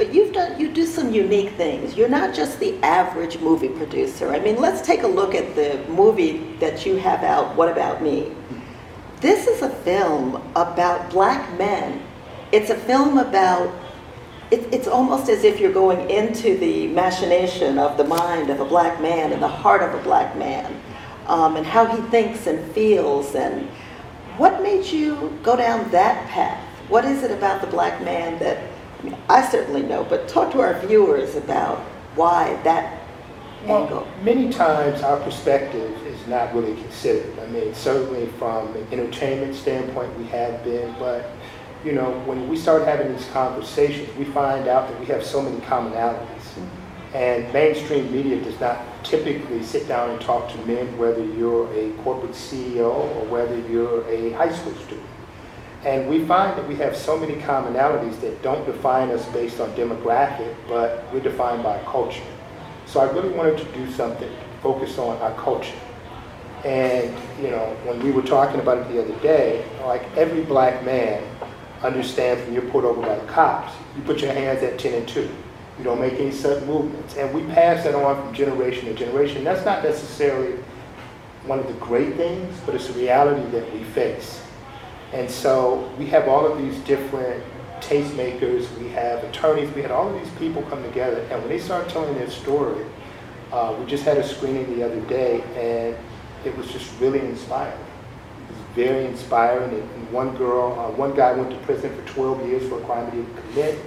But 0.00 0.14
you've 0.14 0.32
done, 0.32 0.58
you 0.58 0.72
do 0.72 0.86
some 0.86 1.12
unique 1.12 1.50
things. 1.56 1.94
You're 1.94 2.08
not 2.08 2.34
just 2.34 2.58
the 2.58 2.82
average 2.82 3.38
movie 3.40 3.68
producer. 3.68 4.32
I 4.32 4.38
mean, 4.40 4.56
let's 4.56 4.80
take 4.80 5.02
a 5.02 5.06
look 5.06 5.34
at 5.34 5.54
the 5.54 5.84
movie 5.90 6.56
that 6.58 6.86
you 6.86 6.96
have 6.96 7.22
out, 7.22 7.54
What 7.54 7.68
About 7.68 8.02
Me? 8.02 8.32
This 9.20 9.46
is 9.46 9.60
a 9.60 9.68
film 9.68 10.36
about 10.56 11.10
black 11.10 11.58
men. 11.58 12.02
It's 12.50 12.70
a 12.70 12.76
film 12.76 13.18
about, 13.18 13.70
it, 14.50 14.72
it's 14.72 14.88
almost 14.88 15.28
as 15.28 15.44
if 15.44 15.60
you're 15.60 15.70
going 15.70 16.08
into 16.08 16.56
the 16.56 16.86
machination 16.86 17.78
of 17.78 17.98
the 17.98 18.04
mind 18.04 18.48
of 18.48 18.58
a 18.58 18.64
black 18.64 19.02
man 19.02 19.34
and 19.34 19.42
the 19.42 19.48
heart 19.48 19.82
of 19.82 19.92
a 19.92 20.02
black 20.02 20.34
man, 20.34 20.80
um, 21.26 21.56
and 21.56 21.66
how 21.66 21.84
he 21.84 22.00
thinks 22.08 22.46
and 22.46 22.72
feels. 22.72 23.34
And 23.34 23.68
what 24.38 24.62
made 24.62 24.86
you 24.86 25.38
go 25.42 25.56
down 25.56 25.90
that 25.90 26.26
path? 26.30 26.64
What 26.88 27.04
is 27.04 27.22
it 27.22 27.30
about 27.30 27.60
the 27.60 27.66
black 27.66 28.02
man 28.02 28.38
that 28.38 28.69
I 29.00 29.04
mean, 29.04 29.16
I 29.28 29.48
certainly 29.48 29.82
know, 29.82 30.04
but 30.04 30.28
talk 30.28 30.52
to 30.52 30.60
our 30.60 30.78
viewers 30.86 31.34
about 31.34 31.78
why 32.16 32.60
that 32.64 33.00
Well, 33.66 33.84
angle. 33.84 34.06
many 34.22 34.50
times 34.52 35.02
our 35.02 35.18
perspective 35.20 35.90
is 36.06 36.26
not 36.26 36.54
really 36.54 36.74
considered. 36.82 37.38
I 37.38 37.46
mean, 37.46 37.74
certainly 37.74 38.26
from 38.38 38.74
an 38.76 38.86
entertainment 38.92 39.54
standpoint, 39.54 40.16
we 40.18 40.26
have 40.26 40.62
been, 40.64 40.94
but 40.98 41.30
you 41.82 41.92
know, 41.92 42.10
when 42.26 42.46
we 42.48 42.58
start 42.58 42.84
having 42.84 43.14
these 43.14 43.26
conversations, 43.28 44.14
we 44.18 44.26
find 44.26 44.68
out 44.68 44.90
that 44.90 45.00
we 45.00 45.06
have 45.06 45.24
so 45.24 45.40
many 45.40 45.56
commonalities. 45.60 46.26
Mm-hmm. 46.26 47.16
And 47.16 47.52
mainstream 47.52 48.12
media 48.12 48.36
does 48.42 48.60
not 48.60 48.78
typically 49.02 49.62
sit 49.62 49.88
down 49.88 50.10
and 50.10 50.20
talk 50.20 50.52
to 50.52 50.58
men, 50.66 50.96
whether 50.98 51.24
you're 51.24 51.72
a 51.72 51.90
corporate 52.04 52.32
CEO 52.32 52.92
or 52.92 53.24
whether 53.26 53.58
you're 53.68 54.06
a 54.08 54.30
high 54.32 54.52
school 54.52 54.74
student. 54.74 55.09
And 55.84 56.08
we 56.08 56.26
find 56.26 56.58
that 56.58 56.68
we 56.68 56.76
have 56.76 56.94
so 56.94 57.18
many 57.18 57.34
commonalities 57.36 58.20
that 58.20 58.42
don't 58.42 58.66
define 58.66 59.10
us 59.10 59.24
based 59.30 59.60
on 59.60 59.70
demographic, 59.70 60.54
but 60.68 61.04
we're 61.12 61.20
defined 61.20 61.62
by 61.62 61.82
culture. 61.84 62.22
So 62.86 63.00
I 63.00 63.10
really 63.12 63.30
wanted 63.30 63.56
to 63.58 63.64
do 63.72 63.90
something 63.92 64.30
focused 64.62 64.98
on 64.98 65.16
our 65.22 65.34
culture. 65.40 65.78
And, 66.64 67.16
you 67.40 67.50
know, 67.50 67.74
when 67.84 68.02
we 68.02 68.10
were 68.10 68.22
talking 68.22 68.60
about 68.60 68.78
it 68.78 68.92
the 68.92 69.02
other 69.02 69.18
day, 69.22 69.64
like 69.86 70.02
every 70.18 70.42
black 70.42 70.84
man 70.84 71.22
understands 71.82 72.42
when 72.44 72.52
you're 72.52 72.70
pulled 72.70 72.84
over 72.84 73.00
by 73.00 73.18
the 73.18 73.26
cops, 73.26 73.72
you 73.96 74.02
put 74.02 74.20
your 74.20 74.32
hands 74.32 74.62
at 74.62 74.78
10 74.78 74.94
and 74.94 75.08
2. 75.08 75.22
You 75.78 75.84
don't 75.84 75.98
make 75.98 76.20
any 76.20 76.30
sudden 76.30 76.66
movements. 76.68 77.16
And 77.16 77.32
we 77.32 77.42
pass 77.54 77.84
that 77.84 77.94
on 77.94 78.22
from 78.22 78.34
generation 78.34 78.84
to 78.84 78.94
generation. 78.94 79.44
That's 79.44 79.64
not 79.64 79.82
necessarily 79.82 80.58
one 81.46 81.58
of 81.58 81.66
the 81.66 81.72
great 81.74 82.16
things, 82.16 82.54
but 82.66 82.74
it's 82.74 82.90
a 82.90 82.92
reality 82.92 83.48
that 83.52 83.72
we 83.72 83.82
face. 83.84 84.42
And 85.12 85.30
so 85.30 85.92
we 85.98 86.06
have 86.06 86.28
all 86.28 86.46
of 86.46 86.58
these 86.58 86.78
different 86.80 87.42
tastemakers, 87.80 88.70
we 88.78 88.88
have 88.90 89.24
attorneys, 89.24 89.72
we 89.74 89.82
had 89.82 89.90
all 89.90 90.08
of 90.08 90.22
these 90.22 90.32
people 90.34 90.62
come 90.62 90.82
together, 90.82 91.20
and 91.30 91.40
when 91.40 91.48
they 91.48 91.58
start 91.58 91.88
telling 91.88 92.14
their 92.14 92.30
story, 92.30 92.84
uh, 93.52 93.74
we 93.78 93.86
just 93.86 94.04
had 94.04 94.18
a 94.18 94.26
screening 94.26 94.76
the 94.76 94.84
other 94.84 95.00
day, 95.02 95.42
and 95.56 95.96
it 96.46 96.56
was 96.56 96.70
just 96.70 96.98
really 97.00 97.20
inspiring. 97.20 97.72
It 97.78 98.50
was 98.50 98.60
very 98.74 99.06
inspiring. 99.06 99.72
And, 99.72 100.10
one 100.10 100.36
girl, 100.36 100.78
uh, 100.78 100.90
one 100.96 101.14
guy 101.14 101.32
went 101.32 101.50
to 101.50 101.56
prison 101.58 101.94
for 101.94 102.12
12 102.12 102.48
years 102.48 102.68
for 102.68 102.80
a 102.80 102.84
crime 102.84 103.08
he 103.12 103.18
didn't 103.18 103.36
commit 103.36 103.78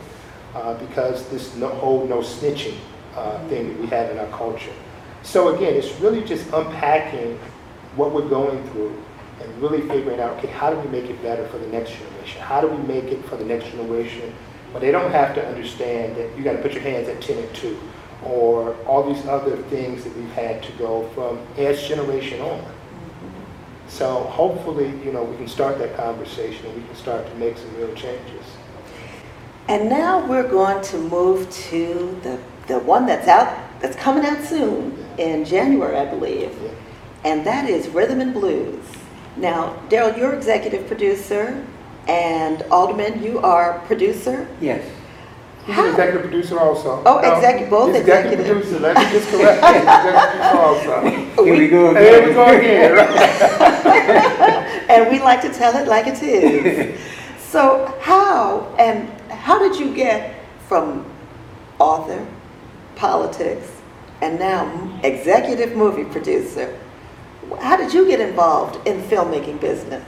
uh, 0.55 0.73
because 0.75 1.27
this 1.27 1.53
no, 1.57 1.67
whole 1.67 2.07
no 2.07 2.19
snitching 2.19 2.77
uh, 3.15 3.45
thing 3.49 3.67
that 3.67 3.79
we 3.79 3.87
have 3.87 4.09
in 4.09 4.19
our 4.19 4.27
culture. 4.27 4.71
So 5.21 5.55
again, 5.55 5.73
it's 5.73 5.91
really 5.99 6.23
just 6.23 6.45
unpacking 6.53 7.37
what 7.97 8.13
we're 8.13 8.29
going 8.29 8.63
through 8.69 8.95
and 9.41 9.61
really 9.61 9.81
figuring 9.87 10.19
out, 10.19 10.37
okay, 10.37 10.47
how 10.47 10.69
do 10.69 10.79
we 10.79 10.87
make 10.89 11.09
it 11.09 11.21
better 11.21 11.47
for 11.47 11.57
the 11.57 11.67
next 11.67 11.91
generation? 11.91 12.41
How 12.41 12.61
do 12.61 12.67
we 12.67 12.77
make 12.87 13.05
it 13.05 13.23
for 13.25 13.35
the 13.35 13.45
next 13.45 13.65
generation 13.65 14.33
where 14.71 14.81
they 14.81 14.91
don't 14.91 15.11
have 15.11 15.35
to 15.35 15.47
understand 15.47 16.15
that 16.15 16.35
you 16.37 16.43
got 16.43 16.53
to 16.53 16.61
put 16.61 16.73
your 16.73 16.81
hands 16.81 17.07
at 17.07 17.21
10 17.21 17.37
and 17.37 17.55
2 17.55 17.79
or 18.25 18.75
all 18.85 19.03
these 19.13 19.25
other 19.25 19.57
things 19.63 20.03
that 20.03 20.15
we've 20.17 20.31
had 20.31 20.63
to 20.63 20.71
go 20.73 21.07
from 21.09 21.39
as 21.57 21.87
generation 21.87 22.41
on. 22.41 22.63
So 23.87 24.23
hopefully, 24.23 24.89
you 25.03 25.11
know, 25.11 25.23
we 25.23 25.35
can 25.37 25.47
start 25.47 25.77
that 25.79 25.95
conversation 25.95 26.65
and 26.65 26.75
we 26.75 26.87
can 26.87 26.95
start 26.95 27.27
to 27.27 27.35
make 27.35 27.57
some 27.57 27.75
real 27.75 27.93
changes. 27.93 28.45
And 29.67 29.89
now 29.89 30.25
we're 30.25 30.47
going 30.47 30.83
to 30.85 30.97
move 30.97 31.49
to 31.51 32.19
the, 32.23 32.39
the 32.67 32.79
one 32.79 33.05
that's 33.05 33.27
out, 33.27 33.55
that's 33.79 33.95
coming 33.95 34.25
out 34.25 34.43
soon 34.43 35.05
in 35.17 35.45
January, 35.45 35.95
I 35.95 36.05
believe. 36.05 36.57
Yeah. 36.61 36.71
And 37.23 37.45
that 37.45 37.69
is 37.69 37.87
Rhythm 37.89 38.19
and 38.19 38.33
Blues. 38.33 38.83
Now, 39.37 39.75
Darryl, 39.89 40.15
you're 40.17 40.33
executive 40.33 40.87
producer, 40.87 41.65
and 42.07 42.61
Alderman, 42.69 43.23
you 43.23 43.39
are 43.39 43.79
producer. 43.87 44.47
Yes. 44.61 44.83
He's 45.65 45.75
How- 45.75 45.85
an 45.85 45.91
executive 45.91 46.21
producer 46.21 46.59
also. 46.59 47.01
Oh, 47.05 47.21
execu- 47.23 47.69
both 47.69 47.87
he's 47.93 48.01
executive 48.01 48.39
executive. 48.41 48.63
producer. 48.63 48.79
Let 48.81 48.97
me 48.97 49.03
just 49.17 49.29
correct 49.31 49.61
you. 49.63 49.67
He's 49.69 49.81
executive 49.81 50.29
producer 50.29 50.57
also. 50.57 51.01
Here 51.45 51.57
we 51.57 51.67
go 51.69 51.89
again. 51.91 52.03
There 52.03 52.27
we 52.27 52.33
go 52.33 52.45
again. 52.45 52.97
and 54.89 55.09
we 55.11 55.19
like 55.19 55.41
to 55.41 55.49
tell 55.53 55.75
it 55.77 55.87
like 55.87 56.07
it 56.07 56.21
is. 56.21 56.99
so, 57.39 57.95
how 58.01 58.67
and 58.77 59.07
how 59.31 59.57
did 59.57 59.79
you 59.79 59.93
get 59.95 60.35
from 60.67 61.05
author, 61.79 62.25
politics, 62.97 63.71
and 64.21 64.37
now 64.37 64.65
m- 64.69 64.99
executive 65.03 65.77
movie 65.77 66.03
producer? 66.03 66.77
How 67.59 67.77
did 67.77 67.93
you 67.93 68.07
get 68.07 68.19
involved 68.19 68.87
in 68.87 69.01
filmmaking 69.01 69.59
business? 69.59 70.03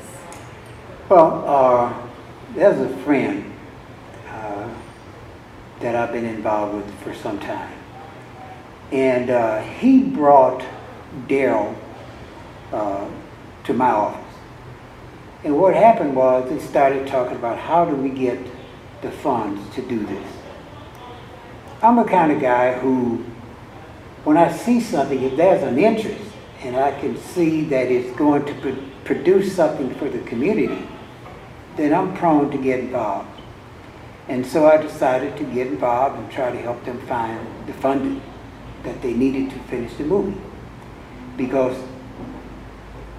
Well, 1.10 1.44
uh, 1.48 2.08
there's 2.54 2.80
a 2.80 2.96
friend 3.04 3.54
uh, 4.30 4.70
that 5.80 5.96
I've 5.96 6.12
been 6.12 6.26
involved 6.26 6.76
with 6.76 7.00
for 7.02 7.14
some 7.14 7.40
time. 7.40 7.72
And 8.92 9.30
uh, 9.30 9.62
he 9.62 10.02
brought 10.02 10.66
Darryl 11.28 11.76
uh, 12.72 13.08
to 13.66 13.74
my 13.74 13.90
office. 13.90 14.22
And 15.44 15.60
what 15.60 15.76
happened 15.76 16.16
was 16.16 16.50
they 16.50 16.60
started 16.60 17.08
talking 17.08 17.36
about 17.36 17.60
how 17.60 17.86
do 17.86 17.96
we 17.96 18.10
get 18.10 18.40
the 19.02 19.12
funds 19.12 19.74
to 19.76 19.82
do 19.82 20.04
this. 20.06 20.32
I'm 21.84 21.98
the 21.98 22.04
kind 22.04 22.32
of 22.32 22.42
guy 22.42 22.74
who, 22.80 23.24
when 24.24 24.38
I 24.38 24.52
see 24.52 24.82
something, 24.82 25.22
if 25.22 25.38
there's 25.38 25.62
an 25.62 25.78
interest 25.78 26.25
and 26.66 26.76
I 26.76 27.00
can 27.00 27.16
see 27.16 27.62
that 27.66 27.92
it's 27.92 28.18
going 28.18 28.44
to 28.46 28.54
pro- 28.56 28.84
produce 29.04 29.56
something 29.56 29.94
for 29.96 30.10
the 30.10 30.20
community, 30.22 30.88
then 31.76 31.94
I'm 31.94 32.18
prone 32.18 32.50
to 32.50 32.58
get 32.58 32.80
involved. 32.80 33.30
And 34.28 34.44
so 34.44 34.66
I 34.66 34.78
decided 34.78 35.38
to 35.38 35.44
get 35.44 35.68
involved 35.68 36.18
and 36.18 36.32
try 36.32 36.52
to 36.52 36.58
help 36.58 36.84
them 36.84 37.00
find 37.06 37.40
the 37.68 37.74
funding 37.74 38.20
that 38.82 39.00
they 39.04 39.14
needed 39.14 39.52
to 39.52 39.60
finish 39.66 39.94
the 39.94 40.06
movie. 40.06 40.42
Because 41.38 41.78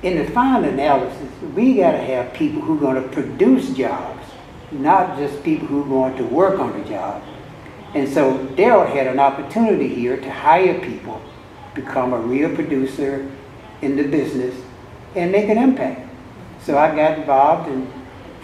in 0.03 0.19
the 0.19 0.29
final 0.33 0.69
analysis, 0.69 1.31
we 1.55 1.77
got 1.77 1.93
to 1.93 1.99
have 1.99 2.35
people 2.35 2.61
who 2.61 2.77
are 2.77 2.81
going 2.81 3.01
to 3.01 3.09
produce 3.11 3.71
jobs, 3.77 4.27
not 4.73 5.17
just 5.19 5.45
people 5.45 5.69
who 5.69 5.83
are 5.83 6.11
going 6.11 6.17
to 6.17 6.25
work 6.25 6.59
on 6.59 6.77
the 6.83 6.89
job. 6.89 7.23
And 7.95 8.09
so 8.09 8.39
Darryl 8.57 8.93
had 8.93 9.07
an 9.07 9.21
opportunity 9.21 9.87
here 9.87 10.17
to 10.17 10.33
hire 10.33 10.81
people, 10.81 11.23
become 11.77 12.13
a 12.13 12.19
real 12.19 12.53
producer 12.53 13.31
in 13.83 13.97
the 13.97 14.05
business, 14.05 14.55
and 15.15 15.33
make 15.33 15.49
an 15.49 15.59
impact. 15.59 16.09
So 16.63 16.79
I 16.79 16.95
got 16.95 17.19
involved 17.19 17.69
and 17.69 17.91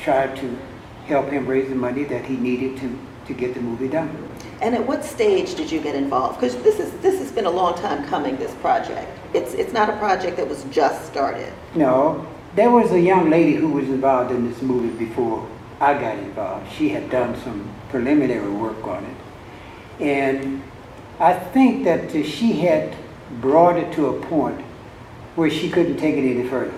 tried 0.00 0.36
to 0.36 0.58
help 1.06 1.30
him 1.30 1.46
raise 1.46 1.68
the 1.68 1.74
money 1.74 2.04
that 2.04 2.24
he 2.24 2.36
needed 2.36 2.76
to, 2.78 2.98
to 3.26 3.34
get 3.34 3.54
the 3.54 3.60
movie 3.60 3.88
done. 3.88 4.28
And 4.60 4.74
at 4.74 4.86
what 4.86 5.04
stage 5.04 5.54
did 5.56 5.72
you 5.72 5.80
get 5.80 5.96
involved? 5.96 6.40
Because 6.40 6.56
this 6.62 6.78
is 6.78 6.92
this 7.00 7.18
has 7.18 7.32
been 7.32 7.46
a 7.46 7.50
long 7.50 7.74
time 7.74 8.06
coming. 8.06 8.36
This 8.36 8.54
project. 8.56 9.10
It's 9.34 9.54
it's 9.54 9.72
not 9.72 9.90
a 9.90 9.96
project 9.96 10.36
that 10.36 10.48
was 10.48 10.64
just 10.70 11.04
started. 11.06 11.52
No, 11.74 12.24
there 12.54 12.70
was 12.70 12.92
a 12.92 13.00
young 13.00 13.28
lady 13.28 13.54
who 13.54 13.68
was 13.68 13.88
involved 13.88 14.30
in 14.30 14.48
this 14.48 14.62
movie 14.62 14.96
before 15.04 15.48
I 15.80 15.94
got 15.94 16.16
involved. 16.18 16.70
She 16.72 16.90
had 16.90 17.10
done 17.10 17.36
some 17.42 17.68
preliminary 17.88 18.50
work 18.50 18.86
on 18.86 19.04
it. 19.04 19.16
And 20.00 20.62
I 21.18 21.34
think 21.34 21.84
that 21.84 22.12
she 22.24 22.52
had 22.60 22.96
brought 23.40 23.76
it 23.76 23.92
to 23.94 24.06
a 24.06 24.26
point 24.26 24.64
where 25.34 25.50
she 25.50 25.70
couldn't 25.70 25.96
take 25.96 26.16
it 26.16 26.28
any 26.28 26.48
further. 26.48 26.74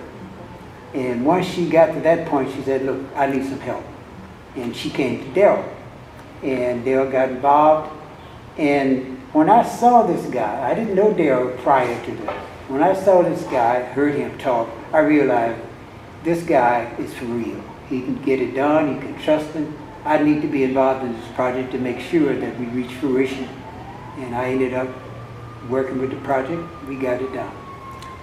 And 0.93 1.25
once 1.25 1.45
she 1.47 1.69
got 1.69 1.87
to 1.87 1.99
that 2.01 2.27
point, 2.27 2.53
she 2.53 2.61
said, 2.63 2.83
look, 2.83 3.01
I 3.15 3.27
need 3.27 3.43
some 3.43 3.59
help. 3.59 3.83
And 4.55 4.75
she 4.75 4.89
came 4.89 5.19
to 5.19 5.39
Darryl. 5.39 5.67
And 6.41 6.85
Darryl 6.85 7.11
got 7.11 7.29
involved. 7.29 7.91
And 8.57 9.19
when 9.33 9.49
I 9.49 9.63
saw 9.63 10.03
this 10.03 10.25
guy, 10.27 10.69
I 10.69 10.73
didn't 10.73 10.95
know 10.95 11.13
Darryl 11.13 11.57
prior 11.59 12.05
to 12.05 12.11
that. 12.23 12.37
When 12.69 12.81
I 12.81 12.93
saw 12.93 13.21
this 13.21 13.43
guy, 13.43 13.83
heard 13.83 14.15
him 14.15 14.37
talk, 14.37 14.69
I 14.93 14.99
realized 14.99 15.61
this 16.23 16.41
guy 16.43 16.95
is 16.97 17.13
for 17.13 17.25
real. 17.25 17.61
He 17.89 18.01
can 18.01 18.21
get 18.23 18.41
it 18.41 18.55
done, 18.55 18.95
you 18.95 19.01
can 19.01 19.21
trust 19.21 19.51
him. 19.51 19.77
I 20.05 20.17
need 20.17 20.41
to 20.43 20.47
be 20.47 20.63
involved 20.63 21.03
in 21.03 21.13
this 21.13 21.31
project 21.33 21.71
to 21.73 21.77
make 21.77 21.99
sure 21.99 22.35
that 22.35 22.59
we 22.59 22.67
reach 22.67 22.91
fruition. 22.93 23.49
And 24.17 24.33
I 24.33 24.49
ended 24.49 24.73
up 24.73 24.87
working 25.69 25.99
with 25.99 26.11
the 26.11 26.17
project, 26.17 26.63
we 26.87 26.95
got 26.95 27.21
it 27.21 27.33
done. 27.33 27.64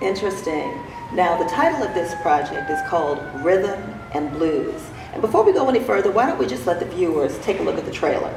Interesting. 0.02 0.82
Now 1.12 1.40
the 1.40 1.48
title 1.48 1.84
of 1.84 1.94
this 1.94 2.12
project 2.22 2.68
is 2.68 2.80
called 2.88 3.18
Rhythm 3.44 3.80
and 4.12 4.32
blues. 4.32 4.82
And 5.12 5.22
before 5.22 5.44
we 5.44 5.52
go 5.52 5.68
any 5.68 5.78
further, 5.78 6.10
why 6.10 6.26
don't 6.26 6.40
we 6.40 6.46
just 6.46 6.66
let 6.66 6.80
the 6.80 6.86
viewers 6.86 7.38
take 7.38 7.60
a 7.60 7.62
look 7.62 7.78
at 7.78 7.84
the 7.84 7.92
trailer? 7.92 8.34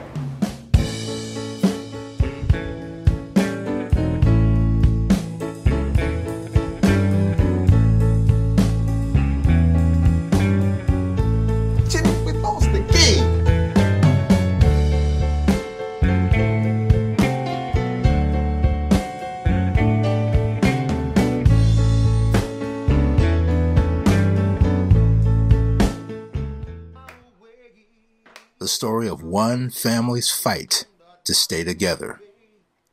Story 28.76 29.08
of 29.08 29.24
one 29.24 29.70
family's 29.70 30.30
fight 30.30 30.86
to 31.24 31.34
stay 31.34 31.64
together 31.64 32.20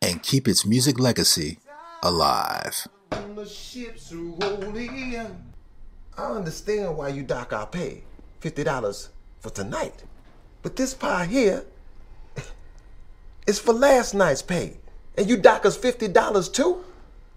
and 0.00 0.22
keep 0.22 0.46
its 0.46 0.64
music 0.64 0.98
legacy 1.00 1.58
alive. 2.02 2.86
I 6.16 6.24
understand 6.24 6.96
why 6.96 7.08
you 7.08 7.22
dock 7.24 7.52
our 7.52 7.66
pay, 7.66 8.04
$50 8.40 9.08
for 9.40 9.50
tonight. 9.50 10.04
But 10.62 10.76
this 10.76 10.94
pie 10.94 11.26
here 11.26 11.64
is 13.46 13.58
for 13.58 13.72
last 13.74 14.14
night's 14.14 14.42
pay. 14.42 14.76
And 15.18 15.28
you 15.28 15.36
dock 15.36 15.66
us 15.66 15.76
$50 15.76 16.52
too? 16.52 16.84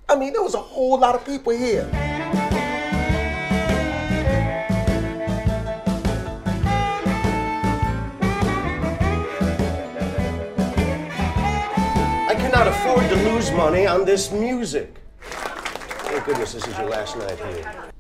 I 0.08 0.16
mean, 0.16 0.34
there 0.34 0.44
was 0.44 0.54
a 0.54 0.62
whole 0.62 1.00
lot 1.00 1.16
of 1.16 1.26
people 1.26 1.52
here. 1.52 1.90
Cannot 12.56 12.72
afford 12.72 13.10
to 13.10 13.16
lose 13.30 13.52
money 13.52 13.86
on 13.86 14.06
this 14.06 14.32
music. 14.32 14.96
Thank 15.20 16.24
goodness 16.24 16.54
this 16.54 16.66
is 16.66 16.78
your 16.78 16.88
last 16.88 17.18
night 17.18 17.38
here. 17.38 17.92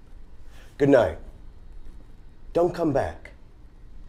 Good 0.78 0.88
night. 0.88 1.18
Don't 2.54 2.74
come 2.74 2.94
back. 2.94 3.32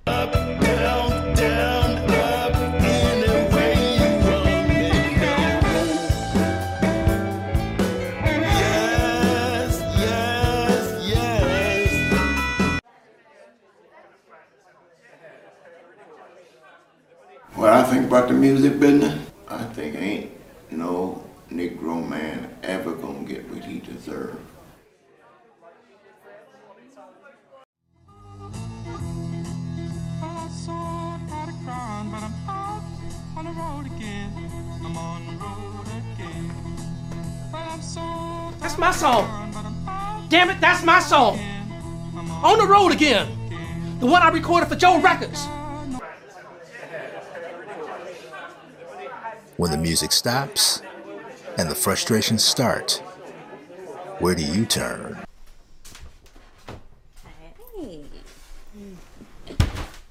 Up, 0.06 0.32
down, 0.32 1.34
down, 1.34 2.10
up, 2.10 2.52
yes, 8.54 9.82
yes, 9.98 10.82
yes. 11.08 12.80
What 17.54 17.70
I 17.72 17.82
think 17.82 18.06
about 18.06 18.28
the 18.28 18.34
music 18.34 18.78
business, 18.78 19.18
I 19.48 19.64
think 19.64 19.96
ain't 19.96 20.35
no 20.76 21.24
Negro 21.50 22.06
man 22.06 22.54
ever 22.62 22.92
gonna 22.94 23.24
get 23.24 23.48
what 23.50 23.64
he 23.64 23.78
deserve. 23.78 24.38
That's 38.60 38.78
my 38.78 38.90
song. 38.90 39.52
Damn 40.28 40.50
it, 40.50 40.60
that's 40.60 40.84
my 40.84 40.98
song. 40.98 41.38
On 42.42 42.58
the 42.58 42.66
road 42.66 42.92
again. 42.92 43.28
The 44.00 44.06
one 44.06 44.20
I 44.20 44.28
recorded 44.28 44.68
for 44.68 44.76
Joe 44.76 45.00
Records. 45.00 45.46
When 49.56 49.70
the 49.70 49.78
music 49.78 50.12
stops 50.12 50.82
and 51.56 51.70
the 51.70 51.74
frustrations 51.74 52.44
start, 52.44 53.02
where 54.18 54.34
do 54.34 54.42
you 54.42 54.66
turn? 54.66 55.24
Hey. 57.74 58.04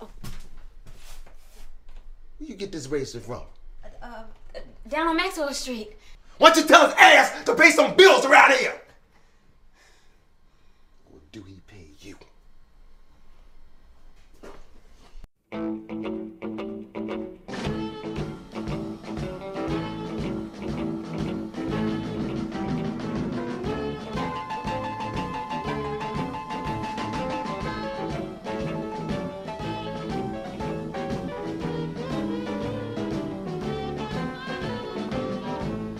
Where 0.07 0.17
you 2.39 2.55
get 2.55 2.71
this 2.71 2.87
racist 2.87 3.21
from? 3.21 3.43
Uh, 3.83 3.87
uh, 4.01 4.23
down 4.87 5.09
on 5.09 5.17
Maxwell 5.17 5.53
Street. 5.53 5.95
Why 6.39 6.49
don't 6.49 6.63
you 6.63 6.67
tell 6.67 6.87
his 6.87 6.95
ass 6.97 7.45
to 7.45 7.53
pay 7.53 7.69
some 7.69 7.95
bills 7.95 8.25
around 8.25 8.53
here? 8.53 8.81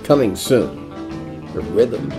Coming 0.05 0.35
soon, 0.35 0.91
the 1.55 1.61
rhythm 1.61 2.11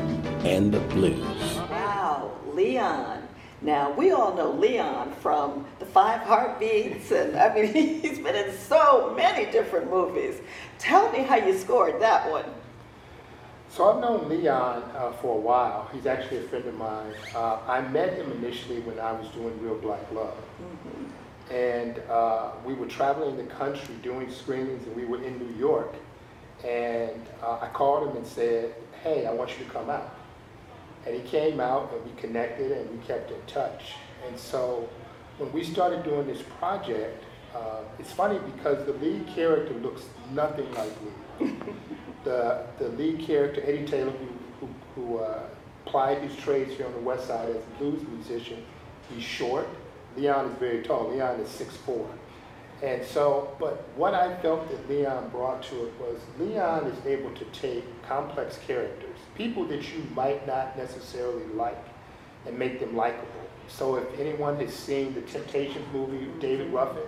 and 0.44 0.74
the 0.74 0.80
blues. 0.80 1.56
Wow, 1.70 2.32
Leon. 2.52 3.28
Now, 3.62 3.92
we 3.92 4.10
all 4.10 4.34
know 4.34 4.50
Leon 4.50 5.12
from 5.20 5.64
the 5.78 5.86
Five 5.86 6.22
Heartbeats, 6.22 7.12
and 7.12 7.36
I 7.36 7.54
mean, 7.54 7.72
he's 8.02 8.18
been 8.18 8.34
in 8.34 8.52
so 8.56 9.14
many 9.16 9.52
different 9.52 9.88
movies. 9.88 10.40
Tell 10.80 11.12
me 11.12 11.20
how 11.20 11.36
you 11.36 11.56
scored 11.56 12.02
that 12.02 12.28
one. 12.28 12.46
So 13.70 13.88
I've 13.88 14.00
known 14.00 14.28
Leon 14.28 14.82
uh, 14.96 15.12
for 15.12 15.36
a 15.36 15.40
while. 15.40 15.88
He's 15.92 16.06
actually 16.06 16.38
a 16.38 16.48
friend 16.48 16.66
of 16.66 16.74
mine. 16.74 17.14
Uh, 17.36 17.60
I 17.68 17.82
met 17.82 18.14
him 18.14 18.32
initially 18.32 18.80
when 18.80 18.98
I 18.98 19.12
was 19.12 19.28
doing 19.28 19.62
Real 19.62 19.76
Black 19.76 20.10
Love. 20.10 20.34
And 21.52 22.00
uh, 22.10 22.50
we 22.64 22.74
were 22.74 22.86
traveling 22.86 23.36
the 23.36 23.44
country 23.44 23.94
doing 24.02 24.28
screenings, 24.28 24.84
and 24.88 24.96
we 24.96 25.04
were 25.04 25.22
in 25.22 25.38
New 25.38 25.56
York. 25.56 25.94
And 26.66 27.22
uh, 27.42 27.58
I 27.60 27.68
called 27.68 28.08
him 28.08 28.16
and 28.16 28.26
said, 28.26 28.74
hey, 29.02 29.26
I 29.26 29.32
want 29.32 29.50
you 29.56 29.64
to 29.64 29.70
come 29.70 29.88
out. 29.88 30.14
And 31.06 31.14
he 31.14 31.22
came 31.22 31.60
out, 31.60 31.92
and 31.92 32.04
we 32.04 32.20
connected, 32.20 32.72
and 32.72 32.90
we 32.90 33.06
kept 33.06 33.30
in 33.30 33.40
touch. 33.46 33.94
And 34.26 34.36
so 34.36 34.88
when 35.38 35.52
we 35.52 35.62
started 35.62 36.02
doing 36.02 36.26
this 36.26 36.42
project, 36.58 37.22
uh, 37.54 37.82
it's 37.98 38.10
funny 38.10 38.38
because 38.38 38.84
the 38.84 38.92
lead 38.94 39.26
character 39.28 39.74
looks 39.74 40.02
nothing 40.32 40.70
like 40.74 40.92
me. 41.02 41.52
the, 42.24 42.64
the 42.78 42.88
lead 42.90 43.20
character, 43.20 43.62
Eddie 43.64 43.86
Taylor, 43.86 44.10
who, 44.10 44.26
who, 44.60 44.68
who 44.94 45.18
uh, 45.18 45.42
plied 45.84 46.18
his 46.18 46.36
trades 46.36 46.76
here 46.76 46.86
on 46.86 46.92
the 46.92 47.00
West 47.00 47.28
Side 47.28 47.48
as 47.48 47.56
a 47.56 47.78
blues 47.78 48.02
musician, 48.08 48.64
he's 49.08 49.22
short. 49.22 49.68
Leon 50.16 50.46
is 50.46 50.58
very 50.58 50.82
tall. 50.82 51.10
Leon 51.10 51.38
is 51.40 51.48
six 51.48 51.76
6'4". 51.86 52.06
And 52.82 53.04
so, 53.04 53.56
but 53.58 53.88
what 53.96 54.12
I 54.12 54.36
felt 54.42 54.68
that 54.68 54.88
Leon 54.88 55.30
brought 55.30 55.62
to 55.64 55.86
it 55.86 55.92
was 55.98 56.20
Leon 56.38 56.86
is 56.86 57.06
able 57.06 57.30
to 57.32 57.44
take 57.46 57.84
complex 58.02 58.58
characters, 58.66 59.16
people 59.34 59.64
that 59.66 59.82
you 59.94 60.06
might 60.14 60.46
not 60.46 60.76
necessarily 60.76 61.44
like, 61.54 61.82
and 62.46 62.58
make 62.58 62.78
them 62.78 62.94
likable. 62.94 63.26
So 63.68 63.96
if 63.96 64.20
anyone 64.20 64.56
has 64.60 64.74
seen 64.74 65.14
the 65.14 65.22
Temptations 65.22 65.86
movie, 65.92 66.28
David 66.38 66.72
Ruffin, 66.72 67.02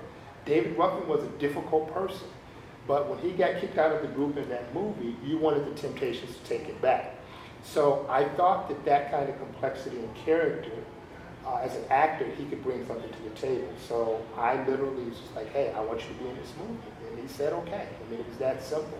David 0.46 0.76
Ruffin 0.78 1.06
was 1.06 1.22
a 1.22 1.28
difficult 1.38 1.92
person. 1.92 2.26
But 2.86 3.08
when 3.08 3.18
he 3.18 3.32
got 3.32 3.60
kicked 3.60 3.76
out 3.76 3.92
of 3.92 4.00
the 4.00 4.08
group 4.08 4.38
in 4.38 4.48
that 4.48 4.74
movie, 4.74 5.14
you 5.22 5.36
wanted 5.36 5.66
the 5.66 5.78
Temptations 5.78 6.34
to 6.34 6.44
take 6.44 6.66
him 6.66 6.78
back. 6.80 7.16
So 7.62 8.06
I 8.08 8.24
thought 8.24 8.68
that 8.68 8.82
that 8.86 9.10
kind 9.10 9.28
of 9.28 9.36
complexity 9.38 9.98
and 9.98 10.14
character, 10.14 10.72
uh, 11.48 11.60
as 11.62 11.74
an 11.76 11.84
actor, 11.90 12.26
he 12.36 12.44
could 12.44 12.62
bring 12.62 12.86
something 12.86 13.10
to 13.10 13.22
the 13.22 13.30
table. 13.30 13.72
So 13.88 14.22
I 14.36 14.62
literally 14.66 15.04
was 15.04 15.18
just 15.18 15.34
like, 15.34 15.50
hey, 15.52 15.72
I 15.74 15.80
want 15.80 16.00
you 16.02 16.08
to 16.08 16.22
be 16.22 16.28
in 16.28 16.36
this 16.36 16.52
movie. 16.58 16.78
And 17.10 17.18
he 17.18 17.28
said, 17.28 17.52
okay. 17.52 17.86
I 17.88 18.10
mean, 18.10 18.20
it 18.20 18.28
was 18.28 18.38
that 18.38 18.62
simple. 18.62 18.98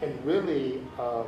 And 0.00 0.24
really, 0.24 0.80
um, 0.98 1.26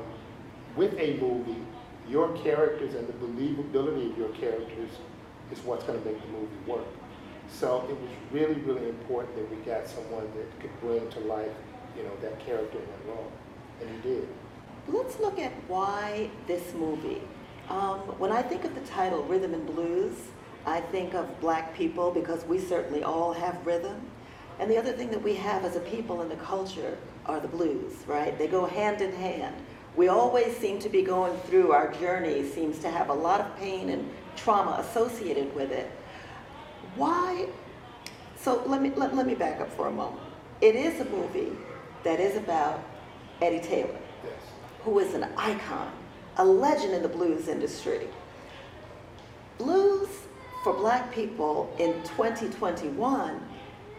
with 0.75 0.95
a 0.99 1.19
movie, 1.19 1.63
your 2.09 2.37
characters 2.39 2.95
and 2.95 3.07
the 3.07 3.13
believability 3.13 4.13
of 4.13 4.19
your 4.19 4.29
characters 4.31 4.91
is 5.53 5.59
what's 5.61 5.85
going 5.85 6.01
to 6.01 6.09
make 6.09 6.21
the 6.23 6.29
movie 6.29 6.57
work. 6.67 6.87
So 7.49 7.87
it 7.89 8.01
was 8.01 8.11
really, 8.33 8.61
really 8.63 8.89
important 8.89 9.37
that 9.37 9.51
we 9.51 9.57
got 9.65 9.87
someone 9.87 10.27
that 10.37 10.61
could 10.61 10.81
bring 10.81 11.09
to 11.11 11.21
life, 11.21 11.53
you 11.97 12.03
know, 12.03 12.13
that 12.23 12.39
character 12.45 12.79
in 12.79 12.85
that 12.85 13.15
role. 13.15 13.31
And 13.81 13.91
he 13.91 14.09
did. 14.09 14.29
Let's 14.89 15.19
look 15.21 15.39
at 15.39 15.53
why 15.69 16.31
this 16.47 16.73
movie. 16.75 17.23
Um, 17.69 17.99
when 18.19 18.31
I 18.33 18.43
think 18.43 18.65
of 18.65 18.75
the 18.75 18.81
title 18.83 19.23
Rhythm 19.25 19.53
and 19.55 19.67
Blues, 19.67 20.15
I 20.67 20.81
think 20.81 21.15
of 21.15 21.41
black 21.41 21.75
people 21.75 22.11
because 22.11 22.45
we 22.45 22.59
certainly 22.59 23.05
all 23.05 23.33
have 23.33 23.65
rhythm. 23.65 24.01
And 24.59 24.71
the 24.71 24.77
other 24.77 24.93
thing 24.93 25.11
that 25.11 25.23
we 25.23 25.35
have 25.35 25.65
as 25.65 25.77
a 25.77 25.81
people 25.81 26.23
in 26.23 26.29
the 26.29 26.37
culture 26.37 26.99
are 27.25 27.39
the 27.39 27.49
blues, 27.49 27.93
right? 28.07 28.37
They 28.37 28.49
go 28.49 28.67
hand 28.67 29.01
in 29.01 29.13
hand. 29.13 29.55
We 29.95 30.09
always 30.09 30.57
seem 30.57 30.79
to 30.81 30.89
be 30.89 31.03
going 31.03 31.39
through 31.41 31.73
our 31.73 31.93
journey, 31.95 32.49
seems 32.51 32.79
to 32.81 32.91
have 32.91 33.09
a 33.09 33.15
lot 33.15 33.41
of 33.41 33.57
pain 33.59 33.91
and 33.91 34.11
trauma 34.35 34.77
associated 34.81 35.55
with 35.55 35.71
it. 35.71 35.91
Why? 36.97 37.49
So 38.37 38.63
let 38.67 38.83
me 38.83 38.93
let, 38.97 39.15
let 39.15 39.27
me 39.27 39.35
back 39.35 39.61
up 39.61 39.71
for 39.77 39.87
a 39.89 39.93
moment. 39.93 40.23
It 40.61 40.75
is 40.75 41.01
a 41.01 41.05
movie 41.07 41.53
that 42.05 42.21
is 42.21 42.37
about 42.37 42.83
Eddie 43.41 43.61
Taylor, 43.61 43.99
Yes. 44.25 44.33
who 44.83 44.99
is 44.99 45.15
an 45.15 45.25
icon, 45.37 45.93
a 46.39 46.45
legend 46.45 46.93
in 46.95 47.03
the 47.03 47.09
blues 47.09 47.49
industry. 47.49 48.09
Blues 49.59 50.09
for 50.67 50.73
black 50.73 51.13
people 51.13 51.73
in 51.79 51.93
2021 52.03 53.41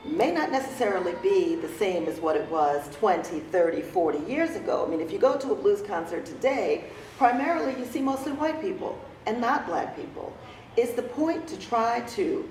may 0.04 0.34
not 0.34 0.52
necessarily 0.52 1.14
be 1.24 1.56
the 1.56 1.70
same 1.70 2.04
as 2.10 2.20
what 2.20 2.36
it 2.36 2.46
was 2.52 2.94
20, 2.98 3.40
30, 3.40 3.82
40 3.84 4.30
years 4.30 4.54
ago. 4.58 4.84
I 4.86 4.90
mean, 4.90 5.00
if 5.00 5.10
you 5.10 5.18
go 5.18 5.38
to 5.38 5.54
a 5.54 5.56
blues 5.56 5.82
concert 5.82 6.26
today, 6.26 6.84
primarily 7.18 7.80
you 7.80 7.86
see 7.86 8.02
mostly 8.02 8.34
white 8.34 8.60
people 8.60 9.00
and 9.28 9.40
not 9.40 9.66
black 9.66 9.96
people. 9.96 10.36
Is 10.76 10.92
the 10.92 11.04
point 11.04 11.48
to 11.48 11.58
try 11.58 12.02
to 12.02 12.50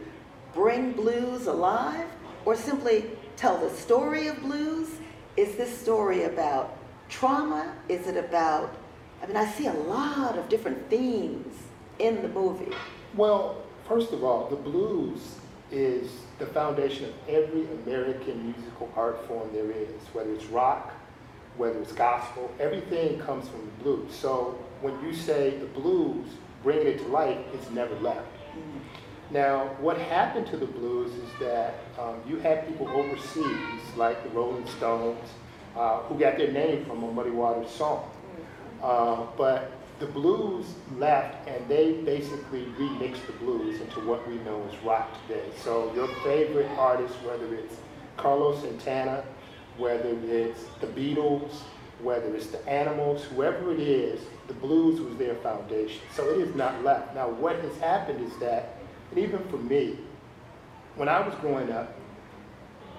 bring 0.55 0.93
blues 0.93 1.47
alive 1.47 2.09
or 2.47 2.57
simply 2.57 3.11
tell 3.37 3.59
the 3.59 3.69
story 3.69 4.29
of 4.29 4.41
blues? 4.41 4.93
Is 5.37 5.57
this 5.57 5.79
story 5.79 6.23
about 6.23 6.79
trauma? 7.11 7.71
Is 7.91 8.07
it 8.07 8.17
about, 8.17 8.75
I 9.23 9.27
mean, 9.27 9.37
I 9.37 9.45
see 9.45 9.67
a 9.67 9.75
lot 9.75 10.39
of 10.39 10.49
different 10.49 10.89
themes 10.89 11.55
in 11.99 12.23
the 12.23 12.29
movie. 12.29 12.73
Well, 13.15 13.66
first 13.89 14.13
of 14.13 14.25
all, 14.25 14.49
the 14.49 14.57
blues 14.57 15.37
is 15.71 16.11
the 16.39 16.47
foundation 16.47 17.07
of 17.07 17.15
every 17.29 17.67
American 17.83 18.53
musical 18.53 18.93
art 18.97 19.27
form 19.27 19.49
there 19.53 19.71
is, 19.71 20.01
whether 20.13 20.33
it's 20.33 20.47
rock, 20.47 20.93
whether 21.57 21.79
it's 21.81 21.93
gospel, 21.93 22.51
everything 22.61 23.19
comes 23.19 23.49
from 23.49 23.61
the 23.65 23.85
blues. 23.85 24.15
So 24.15 24.59
when 24.81 25.01
you 25.03 25.15
say 25.15 25.57
the 25.59 25.67
blues, 25.67 26.27
bringing 26.63 26.87
it 26.87 26.99
to 26.99 27.09
life, 27.09 27.39
it's 27.55 27.71
never 27.71 27.95
left. 28.01 28.27
Now, 29.31 29.69
what 29.81 29.99
happened 29.99 30.47
to 30.49 30.57
the 30.57 30.67
blues 30.67 31.13
is 31.13 31.29
that 31.41 31.75
um, 31.99 32.21
you 32.29 32.37
had 32.37 32.67
people 32.69 32.89
overseas, 32.89 33.81
like 33.97 34.23
the 34.23 34.29
Rolling 34.31 34.67
Stones, 34.69 35.29
uh, 35.77 35.99
who 36.03 36.19
got 36.19 36.37
their 36.37 36.53
name 36.53 36.85
from 36.85 37.03
a 37.03 37.11
Muddy 37.11 37.31
Waters 37.31 37.71
song. 37.71 38.09
Uh, 38.83 39.27
but 39.37 39.73
the 39.99 40.07
blues 40.07 40.67
left 40.99 41.49
and 41.49 41.67
they 41.69 41.93
basically 41.93 42.65
remixed 42.79 43.27
the 43.27 43.33
blues 43.35 43.81
into 43.81 44.01
what 44.01 44.27
we 44.29 44.37
know 44.39 44.63
as 44.71 44.85
rock 44.85 45.09
today. 45.27 45.45
So 45.63 45.93
your 45.95 46.09
favorite 46.23 46.71
artists, 46.79 47.17
whether 47.23 47.55
it's 47.55 47.77
Carlos 48.17 48.61
Santana, 48.61 49.25
whether 49.79 50.15
it's 50.25 50.65
the 50.81 50.87
Beatles, 50.89 51.53
whether 52.03 52.35
it's 52.35 52.49
the 52.49 52.67
Animals, 52.69 53.25
whoever 53.25 53.73
it 53.73 53.81
is, 53.81 54.21
the 54.49 54.55
blues 54.55 55.01
was 55.01 55.17
their 55.17 55.35
foundation. 55.37 56.01
So 56.15 56.29
it 56.29 56.41
is 56.41 56.55
not 56.55 56.85
left. 56.85 57.15
Now 57.15 57.29
what 57.31 57.57
has 57.61 57.77
happened 57.79 58.25
is 58.25 58.37
that, 58.39 58.77
and 59.11 59.19
even 59.19 59.47
for 59.49 59.57
me, 59.57 59.99
when 60.97 61.09
I 61.09 61.27
was 61.27 61.35
growing 61.37 61.73
up, 61.73 61.95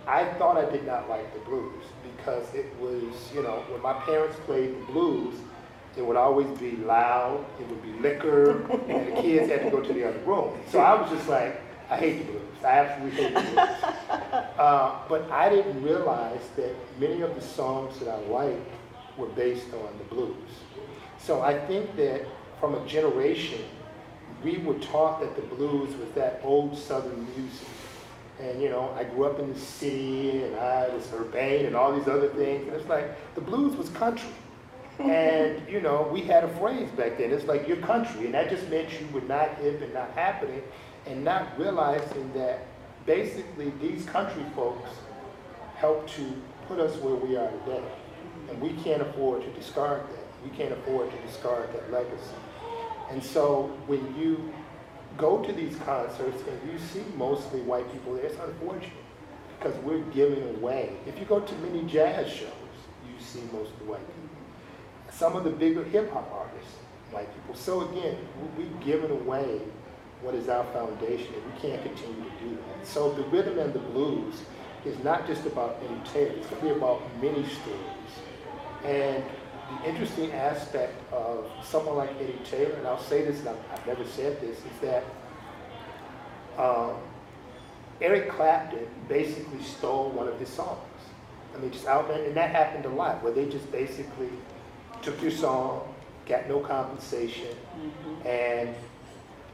I 0.08 0.26
thought 0.36 0.58
I 0.58 0.70
did 0.72 0.86
not 0.86 1.10
like 1.10 1.32
the 1.34 1.42
blues 1.42 1.84
because 2.16 2.54
it 2.54 2.74
was, 2.80 3.04
you 3.36 3.44
know, 3.44 3.64
when 3.70 3.82
my 3.82 3.94
parents 3.94 4.38
played 4.46 4.80
the 4.80 4.86
blues, 4.92 5.36
it 5.98 6.06
would 6.06 6.16
always 6.16 6.48
be 6.60 6.78
loud, 6.78 7.46
it 7.60 7.68
would 7.68 7.82
be 7.82 7.94
liquor, 8.00 8.62
and 8.88 9.08
the 9.08 9.22
kids 9.22 9.50
had 9.50 9.64
to 9.64 9.70
go 9.72 9.82
to 9.82 9.94
the 9.94 10.08
other 10.08 10.20
room. 10.20 10.58
So 10.70 10.80
I 10.80 11.00
was 11.02 11.10
just 11.10 11.28
like, 11.28 11.60
I 11.90 11.98
hate 11.98 12.20
the 12.20 12.32
blues. 12.32 12.42
I 12.64 12.68
absolutely 12.68 13.24
hate 13.24 13.34
the 13.34 13.42
blues. 13.42 13.94
Uh, 14.58 15.08
but 15.08 15.30
I 15.30 15.50
didn't 15.50 15.84
realize 15.84 16.42
that 16.56 16.74
many 17.00 17.22
of 17.22 17.36
the 17.36 17.42
songs 17.42 18.00
that 18.00 18.10
I 18.10 18.18
liked 18.22 18.68
were 19.16 19.28
based 19.28 19.72
on 19.72 19.98
the 20.00 20.04
blues. 20.06 20.34
So 21.20 21.42
I 21.42 21.60
think 21.68 21.96
that 21.96 22.26
from 22.60 22.74
a 22.74 22.84
generation, 22.88 23.62
we 24.44 24.58
were 24.58 24.74
taught 24.80 25.20
that 25.20 25.36
the 25.36 25.44
blues 25.56 25.96
was 25.96 26.10
that 26.16 26.42
old 26.44 26.76
Southern 26.76 27.28
music. 27.36 27.68
And 28.40 28.60
you 28.60 28.70
know, 28.70 28.92
I 28.98 29.04
grew 29.04 29.26
up 29.26 29.40
in 29.40 29.54
the 29.54 29.60
city 29.60 30.44
and 30.44 30.56
I 30.56 30.90
was 30.90 31.08
urbane 31.14 31.68
and 31.68 31.76
all 31.76 31.96
these 31.96 32.08
other 32.08 32.30
things. 32.30 32.68
And 32.68 32.76
it's 32.76 32.90
like 32.90 33.36
the 33.36 33.42
blues 33.42 33.76
was 33.76 33.90
country. 33.90 34.30
And 35.00 35.62
you 35.70 35.80
know, 35.80 36.10
we 36.12 36.22
had 36.22 36.44
a 36.44 36.48
phrase 36.60 36.90
back 36.92 37.18
then. 37.18 37.32
It's 37.32 37.46
like 37.46 37.68
your 37.68 37.78
country, 37.78 38.26
and 38.26 38.34
that 38.34 38.50
just 38.50 38.68
meant 38.70 38.90
you 39.00 39.08
were 39.14 39.22
not 39.22 39.56
hip 39.56 39.82
and 39.82 39.94
not 39.94 40.12
happening, 40.12 40.64
and 41.06 41.24
not 41.24 41.58
realizing 41.60 42.34
that 42.34 42.66
basically 43.06 43.72
these 43.82 44.06
country 44.06 44.44
folks 44.56 44.90
helped 45.76 46.10
to 46.16 46.34
put 46.68 46.80
us 46.80 46.96
where 46.98 47.16
we 47.16 47.38
are 47.38 47.50
today, 47.50 47.84
and 48.50 48.60
we 48.60 48.74
can't 48.84 49.02
afford 49.02 49.44
to 49.44 49.52
discard 49.52 50.02
that. 50.02 50.28
We 50.44 50.50
can't 50.58 50.72
afford 50.72 51.12
to 51.12 51.18
discard 51.28 51.72
that 51.74 51.92
legacy. 51.92 52.36
And 53.12 53.24
so 53.24 53.72
when 53.86 54.16
you 54.18 54.54
go 55.18 55.44
to 55.44 55.54
these 55.54 55.76
concerts 55.78 56.44
and 56.48 56.72
you 56.72 56.80
see 56.80 57.04
mostly 57.16 57.62
white 57.62 57.92
people 57.92 58.16
there, 58.16 58.26
it's 58.26 58.38
unfortunate 58.40 58.92
because 59.58 59.76
we're 59.84 60.02
giving 60.12 60.44
away. 60.56 60.98
If 61.06 61.18
you 61.20 61.26
go 61.26 61.40
to 61.40 61.56
many 61.56 61.84
jazz 61.84 62.30
shows, 62.30 62.52
you 63.06 63.20
see 63.20 63.42
mostly 63.52 63.86
white 63.86 64.06
people 64.08 64.27
some 65.18 65.36
of 65.36 65.44
the 65.44 65.50
bigger 65.50 65.84
hip 65.84 66.12
hop 66.12 66.32
artists, 66.32 66.74
white 67.12 67.34
people. 67.34 67.56
So 67.56 67.90
again, 67.90 68.18
we've 68.56 68.80
given 68.82 69.10
away 69.10 69.62
what 70.22 70.36
is 70.36 70.48
our 70.48 70.64
foundation, 70.74 71.34
and 71.34 71.54
we 71.54 71.60
can't 71.60 71.82
continue 71.82 72.24
to 72.24 72.46
do 72.46 72.56
that. 72.56 72.86
So 72.86 73.14
the 73.14 73.24
rhythm 73.24 73.58
and 73.60 73.74
the 73.74 73.80
blues 73.80 74.36
is 74.86 74.98
not 75.04 75.26
just 75.28 75.46
about 75.46 75.82
Taylor, 76.06 76.34
it's 76.38 76.48
be 76.62 76.70
about 76.70 77.02
many 77.22 77.46
stories. 77.46 78.14
And 78.84 79.24
the 79.82 79.90
interesting 79.90 80.32
aspect 80.32 80.94
of 81.12 81.50
someone 81.64 81.98
like 81.98 82.12
Eddie 82.22 82.40
Taylor, 82.50 82.74
and 82.74 82.88
I'll 82.88 83.02
say 83.02 83.26
this, 83.26 83.40
and 83.40 83.50
I've, 83.50 83.58
I've 83.74 83.88
never 83.88 84.06
said 84.06 84.40
this, 84.40 84.58
is 84.58 84.80
that 84.82 85.04
um, 86.58 86.96
Eric 88.02 88.30
Clapton 88.30 88.88
basically 89.10 89.62
stole 89.64 90.12
one 90.12 90.28
of 90.28 90.40
his 90.40 90.50
songs. 90.50 90.80
I 91.56 91.60
mean, 91.60 91.72
just 91.72 91.88
out 91.88 92.08
there, 92.08 92.24
and 92.24 92.36
that 92.36 92.52
happened 92.52 92.86
a 92.86 92.90
lot, 92.90 93.24
where 93.24 93.34
they 93.34 93.48
just 93.48 93.72
basically 93.72 94.30
took 95.02 95.22
your 95.22 95.32
song, 95.32 95.94
got 96.26 96.48
no 96.48 96.60
compensation, 96.60 97.56
mm-hmm. 97.76 98.28
and 98.28 98.76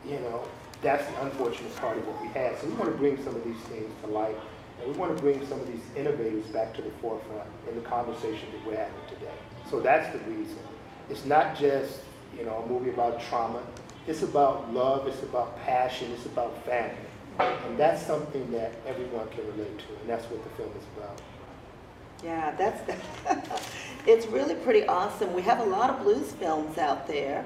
you 0.06 0.20
know 0.20 0.44
that's 0.82 1.06
the 1.06 1.22
unfortunate 1.22 1.76
part 1.78 1.98
of 1.98 2.06
what 2.08 2.22
we 2.22 2.28
had. 2.30 2.60
So 2.60 2.68
we 2.68 2.74
want 2.74 2.92
to 2.92 2.98
bring 2.98 3.18
some 3.24 3.36
of 3.36 3.44
these 3.44 3.62
things 3.70 3.90
to 4.04 4.08
light, 4.08 4.36
and 4.82 4.92
we 4.92 4.98
want 4.98 5.16
to 5.16 5.22
bring 5.22 5.46
some 5.48 5.60
of 5.60 5.68
these 5.68 5.84
innovators 5.96 6.46
back 6.48 6.74
to 6.76 6.82
the 6.82 6.92
forefront 7.02 7.48
in 7.70 7.76
the 7.76 7.82
conversation 7.82 8.48
that 8.52 8.68
we're 8.68 8.78
having 8.78 8.94
today. 9.08 9.32
So 9.70 9.80
that's 9.80 10.12
the 10.12 10.20
reason. 10.32 10.60
It's 11.10 11.26
not 11.26 11.58
just 11.58 12.00
you 12.38 12.46
know 12.46 12.64
a 12.64 12.68
movie 12.68 12.90
about 12.90 13.22
trauma. 13.22 13.62
It's 14.06 14.24
about 14.24 14.74
love. 14.74 15.08
It's 15.08 15.24
about 15.24 15.58
passion. 15.64 16.12
It's 16.12 16.26
about 16.26 16.66
family, 16.66 16.98
and 17.40 17.78
that's 17.78 18.06
something 18.06 18.52
that 18.52 18.74
everyone 18.86 19.30
can 19.30 19.46
relate 19.48 19.80
to, 19.80 20.00
and 20.02 20.10
that's 20.10 20.26
what 20.26 20.44
the 20.44 20.50
film 20.52 20.72
is 20.78 20.86
about. 20.98 21.22
Yeah, 22.24 22.52
that's 22.52 22.82
it's 24.08 24.26
really 24.28 24.56
pretty 24.56 24.86
awesome. 24.86 25.34
We 25.34 25.42
have 25.42 25.60
a 25.60 25.66
lot 25.66 25.90
of 25.90 26.04
blues 26.04 26.32
films 26.32 26.78
out 26.78 27.06
there, 27.06 27.46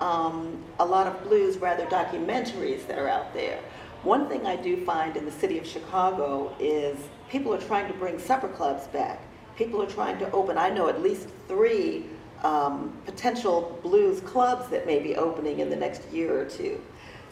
um, 0.00 0.62
a 0.78 0.84
lot 0.84 1.06
of 1.06 1.22
blues, 1.24 1.56
rather 1.56 1.86
documentaries 1.86 2.86
that 2.88 2.98
are 2.98 3.08
out 3.08 3.32
there. 3.32 3.58
One 4.02 4.28
thing 4.28 4.46
I 4.46 4.56
do 4.56 4.84
find 4.84 5.16
in 5.16 5.24
the 5.24 5.32
city 5.32 5.58
of 5.58 5.66
Chicago 5.66 6.54
is 6.60 6.98
people 7.30 7.54
are 7.54 7.60
trying 7.60 7.90
to 7.90 7.94
bring 7.94 8.18
supper 8.18 8.48
clubs 8.48 8.86
back. 8.88 9.20
People 9.56 9.82
are 9.82 9.90
trying 9.90 10.18
to 10.18 10.30
open, 10.30 10.58
I 10.58 10.70
know 10.70 10.88
at 10.88 11.02
least 11.02 11.28
three 11.48 12.04
um, 12.44 12.92
potential 13.06 13.80
blues 13.82 14.20
clubs 14.20 14.68
that 14.68 14.86
may 14.86 15.00
be 15.00 15.16
opening 15.16 15.58
in 15.58 15.70
the 15.70 15.76
next 15.76 16.08
year 16.12 16.38
or 16.38 16.44
two. 16.44 16.80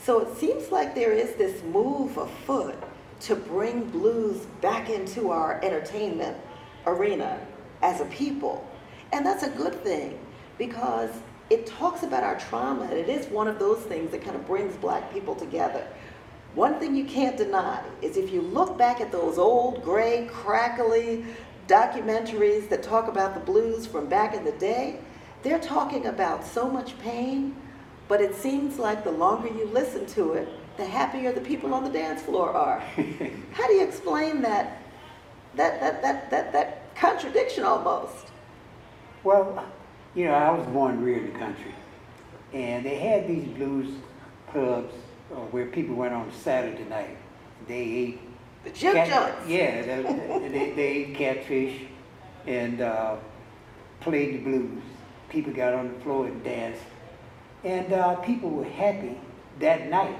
So 0.03 0.21
it 0.21 0.37
seems 0.37 0.73
like 0.73 0.95
there 0.95 1.13
is 1.13 1.37
this 1.37 1.63
move 1.63 2.17
afoot 2.17 2.75
to 3.21 3.37
bring 3.37 3.89
blues 3.91 4.47
back 4.61 4.91
into 4.91 5.31
our 5.31 5.61
entertainment 5.63 6.37
arena 6.87 7.39
as 7.83 8.01
a 8.01 8.05
people. 8.07 8.67
And 9.13 9.25
that's 9.25 9.43
a 9.43 9.51
good 9.51 9.83
thing 9.85 10.19
because 10.59 11.11
it 11.51 11.67
talks 11.67 12.03
about 12.03 12.25
our 12.25 12.39
trauma 12.39 12.85
and 12.85 12.95
it 12.95 13.09
is 13.09 13.27
one 13.27 13.49
of 13.49 13.59
those 13.59 13.81
things 13.83 14.11
that 14.11 14.23
kind 14.23 14.35
of 14.35 14.47
brings 14.47 14.75
black 14.77 15.13
people 15.13 15.35
together. 15.35 15.87
One 16.55 16.79
thing 16.81 16.97
you 16.97 17.05
can't 17.05 17.37
deny 17.37 17.83
is 18.01 18.17
if 18.17 18.33
you 18.33 18.41
look 18.41 18.79
back 18.79 19.01
at 19.01 19.13
those 19.13 19.39
old 19.39 19.83
gray, 19.85 20.27
crackly 20.33 21.25
documentaries 21.69 22.69
that 22.71 22.83
talk 22.83 23.09
about 23.09 23.35
the 23.35 23.41
blues 23.41 23.87
from 23.87 24.09
back 24.09 24.35
in 24.35 24.45
the 24.45 24.53
day, 24.53 24.99
they're 25.43 25.61
talking 25.61 26.07
about 26.07 26.45
so 26.45 26.69
much 26.69 26.99
pain, 26.99 27.55
but 28.09 28.21
it 28.21 28.35
seems 28.35 28.79
like 28.79 29.05
the 29.05 29.11
longer 29.11 29.49
you 29.49 29.67
listen 29.67 30.07
to 30.07 30.33
it, 30.33 30.49
the 30.77 30.85
happier 30.85 31.33
the 31.33 31.41
people 31.41 31.75
on 31.75 31.85
the 31.85 31.91
dance 31.91 32.23
floor 32.23 32.51
are. 32.51 32.81
How 33.53 33.67
do 33.67 33.75
you 33.75 33.85
explain 33.85 34.43
that 34.43 34.83
that, 35.57 35.81
that, 35.81 36.03
that, 36.03 36.31
that, 36.31 36.53
that 36.53 36.95
contradiction 36.95 37.65
almost. 37.65 38.27
Well, 39.25 39.65
you 40.15 40.27
know, 40.27 40.35
I 40.35 40.51
was 40.51 40.67
born 40.69 40.95
and 40.95 41.05
reared 41.05 41.25
in 41.25 41.33
the 41.33 41.39
country. 41.39 41.75
And 42.53 42.85
they 42.87 42.97
had 42.97 43.27
these 43.29 43.45
blues 43.49 43.93
clubs 44.51 44.95
uh, 45.33 45.37
where 45.51 45.67
people 45.67 45.95
went 45.95 46.15
on 46.15 46.31
Saturday 46.33 46.85
night. 46.85 47.17
They 47.67 47.81
ate. 47.81 48.21
The 48.65 48.71
jim 48.71 48.95
joints. 48.95 49.49
Yeah, 49.49 49.83
they, 49.83 50.49
they, 50.49 50.71
they, 50.71 50.83
ate 50.83 51.15
catfish 51.15 51.83
and 52.47 52.81
uh, 52.81 53.17
played 54.01 54.35
the 54.35 54.39
blues. 54.39 54.83
People 55.29 55.53
got 55.53 55.75
on 55.75 55.93
the 55.93 56.01
floor 56.01 56.27
and 56.27 56.43
danced. 56.43 56.83
And 57.65 57.93
uh, 57.93 58.17
people 58.17 58.51
were 58.51 58.65
happy 58.65 59.19
that 59.61 59.89
night. 59.89 60.17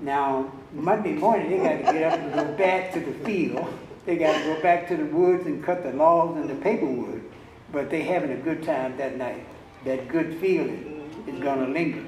Now, 0.00 0.52
Monday 0.72 1.12
morning, 1.12 1.50
they 1.50 1.58
got 1.58 1.92
to 1.92 1.98
get 1.98 2.12
up 2.12 2.18
and 2.18 2.34
go 2.34 2.56
back 2.56 2.92
to 2.92 3.00
the 3.00 3.12
field. 3.24 3.66
They 4.06 4.16
got 4.16 4.38
to 4.38 4.44
go 4.44 4.60
back 4.60 4.86
to 4.88 4.96
the 4.96 5.06
woods 5.06 5.46
and 5.46 5.64
cut 5.64 5.82
the 5.82 5.92
logs 5.92 6.38
and 6.38 6.48
the 6.48 6.56
paper 6.56 6.86
wood. 6.86 7.24
But 7.72 7.90
they 7.90 8.02
having 8.02 8.32
a 8.32 8.36
good 8.36 8.62
time 8.62 8.96
that 8.98 9.16
night. 9.16 9.46
That 9.84 10.08
good 10.08 10.38
feeling 10.40 11.10
is 11.26 11.40
gonna 11.40 11.68
linger. 11.68 12.04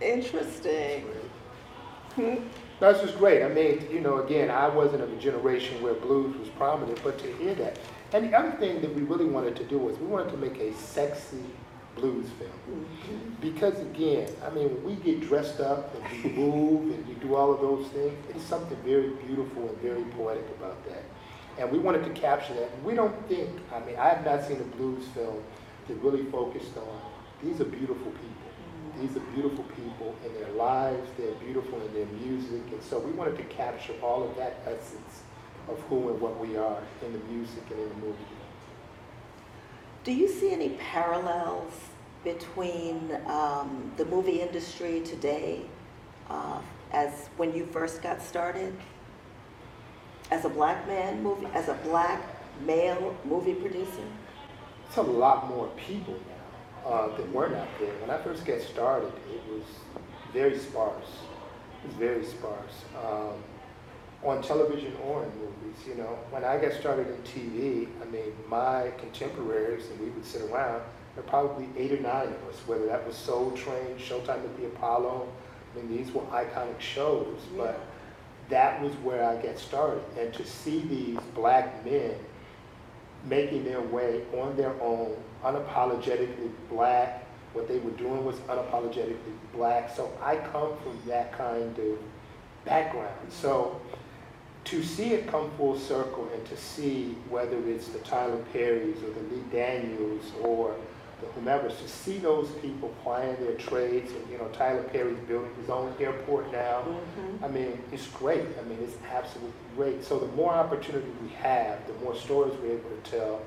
Interesting. 0.00 1.04
Hmm? 2.14 2.34
That's 2.80 3.00
just 3.00 3.18
great. 3.18 3.44
I 3.44 3.48
mean, 3.48 3.86
you 3.90 4.00
know, 4.00 4.22
again, 4.22 4.50
I 4.50 4.68
wasn't 4.68 5.02
of 5.02 5.12
a 5.12 5.16
generation 5.16 5.80
where 5.82 5.94
blues 5.94 6.36
was 6.36 6.48
prominent, 6.50 7.00
but 7.04 7.18
to 7.18 7.32
hear 7.36 7.54
that. 7.54 7.78
And 8.12 8.24
the 8.24 8.36
other 8.36 8.50
thing 8.58 8.80
that 8.80 8.94
we 8.94 9.02
really 9.02 9.24
wanted 9.24 9.54
to 9.56 9.64
do 9.64 9.78
was 9.78 9.96
we 9.98 10.06
wanted 10.06 10.30
to 10.32 10.36
make 10.36 10.58
a 10.58 10.74
sexy 10.74 11.44
blues 11.96 12.26
film. 12.38 12.86
Because 13.40 13.78
again, 13.80 14.28
I 14.44 14.50
mean, 14.50 14.82
we 14.84 14.94
get 14.96 15.20
dressed 15.20 15.60
up 15.60 15.94
and 15.94 16.24
we 16.24 16.30
move 16.38 16.94
and 16.94 17.06
we 17.06 17.14
do 17.14 17.34
all 17.34 17.52
of 17.52 17.60
those 17.60 17.86
things, 17.88 18.16
it's 18.30 18.44
something 18.44 18.76
very 18.84 19.10
beautiful 19.26 19.68
and 19.68 19.78
very 19.78 20.04
poetic 20.16 20.48
about 20.58 20.84
that. 20.88 21.04
And 21.58 21.70
we 21.70 21.78
wanted 21.78 22.04
to 22.04 22.20
capture 22.20 22.54
that. 22.54 22.82
We 22.82 22.94
don't 22.94 23.14
think, 23.28 23.50
I 23.72 23.80
mean, 23.80 23.96
I 23.96 24.08
have 24.08 24.24
not 24.24 24.44
seen 24.46 24.60
a 24.60 24.76
blues 24.76 25.04
film 25.08 25.42
that 25.88 25.94
really 25.96 26.24
focused 26.30 26.76
on 26.76 27.12
these 27.42 27.60
are 27.60 27.64
beautiful 27.64 28.12
people. 28.12 29.00
These 29.00 29.16
are 29.16 29.26
beautiful 29.34 29.64
people 29.74 30.14
in 30.24 30.32
their 30.34 30.52
lives, 30.52 31.10
they're 31.18 31.34
beautiful 31.34 31.80
in 31.80 31.92
their 31.92 32.06
music. 32.06 32.62
And 32.70 32.82
so 32.82 33.00
we 33.00 33.10
wanted 33.10 33.36
to 33.38 33.44
capture 33.44 33.94
all 34.00 34.22
of 34.22 34.36
that 34.36 34.60
essence 34.64 35.22
of 35.68 35.80
who 35.88 36.10
and 36.10 36.20
what 36.20 36.38
we 36.38 36.56
are 36.56 36.82
in 37.04 37.12
the 37.12 37.18
music 37.30 37.64
and 37.70 37.80
in 37.80 37.88
the 37.88 37.94
movie. 37.96 38.18
Do 40.04 40.12
you 40.12 40.28
see 40.28 40.52
any 40.52 40.70
parallels 40.70 41.72
between 42.24 43.16
um, 43.26 43.92
the 43.96 44.04
movie 44.06 44.40
industry 44.40 45.00
today 45.02 45.60
uh, 46.28 46.60
as 46.92 47.28
when 47.36 47.54
you 47.54 47.66
first 47.66 48.02
got 48.02 48.20
started? 48.20 48.74
As 50.32 50.44
a 50.44 50.48
black 50.48 50.88
man 50.88 51.22
movie, 51.22 51.46
as 51.54 51.68
a 51.68 51.74
black 51.84 52.20
male 52.64 53.16
movie 53.24 53.54
producer? 53.54 54.02
It's 54.88 54.96
a 54.96 55.02
lot 55.02 55.48
more 55.48 55.68
people 55.76 56.18
now 56.84 56.90
uh, 56.90 57.16
that 57.16 57.30
weren't 57.30 57.54
out 57.54 57.68
there. 57.78 57.94
When 58.00 58.10
I 58.10 58.20
first 58.22 58.44
got 58.44 58.60
started, 58.60 59.12
it 59.32 59.42
was 59.52 59.62
very 60.32 60.58
sparse. 60.58 61.20
It 61.84 61.88
was 61.88 61.96
very 61.96 62.24
sparse. 62.24 62.84
Um, 63.04 63.34
on 64.24 64.42
television 64.42 64.94
or 65.04 65.24
in 65.24 65.30
movies, 65.38 65.86
you 65.86 65.94
know. 65.94 66.18
When 66.30 66.44
I 66.44 66.58
got 66.58 66.72
started 66.72 67.08
in 67.08 67.22
TV, 67.22 67.88
I 68.00 68.04
mean, 68.10 68.32
my 68.48 68.92
contemporaries, 68.98 69.88
and 69.90 70.00
we 70.00 70.10
would 70.10 70.24
sit 70.24 70.42
around, 70.42 70.82
there 71.14 71.22
were 71.24 71.30
probably 71.30 71.68
eight 71.76 71.92
or 71.92 72.00
nine 72.00 72.28
of 72.28 72.48
us, 72.48 72.60
whether 72.66 72.86
that 72.86 73.06
was 73.06 73.16
Soul 73.16 73.50
Train, 73.52 73.96
Showtime 73.98 74.44
at 74.44 74.56
the 74.56 74.66
Apollo. 74.66 75.28
I 75.72 75.78
mean, 75.78 75.96
these 75.96 76.12
were 76.12 76.22
iconic 76.22 76.80
shows, 76.80 77.40
but 77.56 77.80
that 78.48 78.80
was 78.80 78.92
where 78.96 79.24
I 79.24 79.36
got 79.42 79.58
started. 79.58 80.02
And 80.18 80.32
to 80.34 80.44
see 80.46 80.80
these 80.80 81.18
black 81.34 81.84
men 81.84 82.14
making 83.24 83.64
their 83.64 83.80
way 83.80 84.22
on 84.38 84.56
their 84.56 84.80
own, 84.80 85.16
unapologetically 85.44 86.50
black, 86.68 87.24
what 87.52 87.68
they 87.68 87.78
were 87.78 87.90
doing 87.92 88.24
was 88.24 88.36
unapologetically 88.48 89.16
black. 89.52 89.94
So 89.94 90.10
I 90.22 90.36
come 90.36 90.76
from 90.82 90.98
that 91.06 91.36
kind 91.36 91.78
of 91.78 91.98
background. 92.64 93.14
So 93.28 93.80
to 94.64 94.82
see 94.82 95.12
it 95.12 95.26
come 95.26 95.50
full 95.56 95.78
circle 95.78 96.28
and 96.34 96.44
to 96.46 96.56
see 96.56 97.16
whether 97.28 97.58
it's 97.68 97.88
the 97.88 97.98
Tyler 98.00 98.42
Perrys 98.52 99.02
or 99.02 99.10
the 99.10 99.34
Lee 99.34 99.42
Daniels 99.50 100.24
or 100.42 100.76
the 101.20 101.28
whomever, 101.28 101.68
to 101.68 101.88
see 101.88 102.18
those 102.18 102.50
people 102.60 102.94
plying 103.02 103.36
their 103.36 103.54
trades, 103.54 104.12
and 104.12 104.30
you 104.30 104.38
know, 104.38 104.48
Tyler 104.48 104.82
Perry's 104.82 105.18
building 105.20 105.52
his 105.60 105.70
own 105.70 105.94
airport 106.00 106.50
now. 106.52 106.82
Mm-hmm. 106.82 107.44
I 107.44 107.48
mean, 107.48 107.78
it's 107.92 108.08
great. 108.08 108.46
I 108.58 108.68
mean, 108.68 108.78
it's 108.82 108.96
absolutely 109.10 109.52
great. 109.76 110.04
So 110.04 110.18
the 110.18 110.26
more 110.28 110.52
opportunity 110.52 111.06
we 111.22 111.30
have, 111.40 111.86
the 111.86 111.94
more 112.04 112.16
stories 112.16 112.54
we're 112.60 112.72
able 112.72 112.90
to 112.90 113.10
tell. 113.10 113.40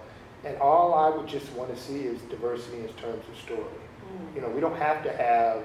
And 0.44 0.58
all 0.58 0.94
I 0.94 1.10
would 1.10 1.28
just 1.28 1.52
want 1.54 1.76
to 1.76 1.82
see 1.82 2.02
is 2.02 2.22
diversity 2.24 2.80
in 2.80 2.88
terms 2.94 3.24
of 3.32 3.40
story. 3.44 3.60
Mm. 3.60 4.36
You 4.36 4.42
know, 4.42 4.50
we 4.50 4.62
don't 4.62 4.78
have 4.78 5.04
to 5.04 5.12
have 5.16 5.64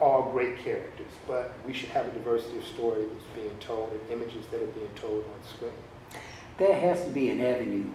all 0.00 0.30
great 0.32 0.58
characters, 0.58 1.10
but 1.26 1.52
we 1.66 1.72
should 1.72 1.90
have 1.90 2.06
a 2.06 2.10
diversity 2.10 2.58
of 2.58 2.64
story 2.64 3.04
that's 3.04 3.24
being 3.34 3.56
told 3.60 3.92
and 3.92 4.00
images 4.10 4.46
that 4.50 4.62
are 4.62 4.66
being 4.66 4.90
told 4.94 5.24
on 5.24 5.48
screen. 5.48 5.72
There 6.58 6.78
has 6.78 7.04
to 7.04 7.10
be 7.10 7.30
an 7.30 7.40
avenue 7.40 7.86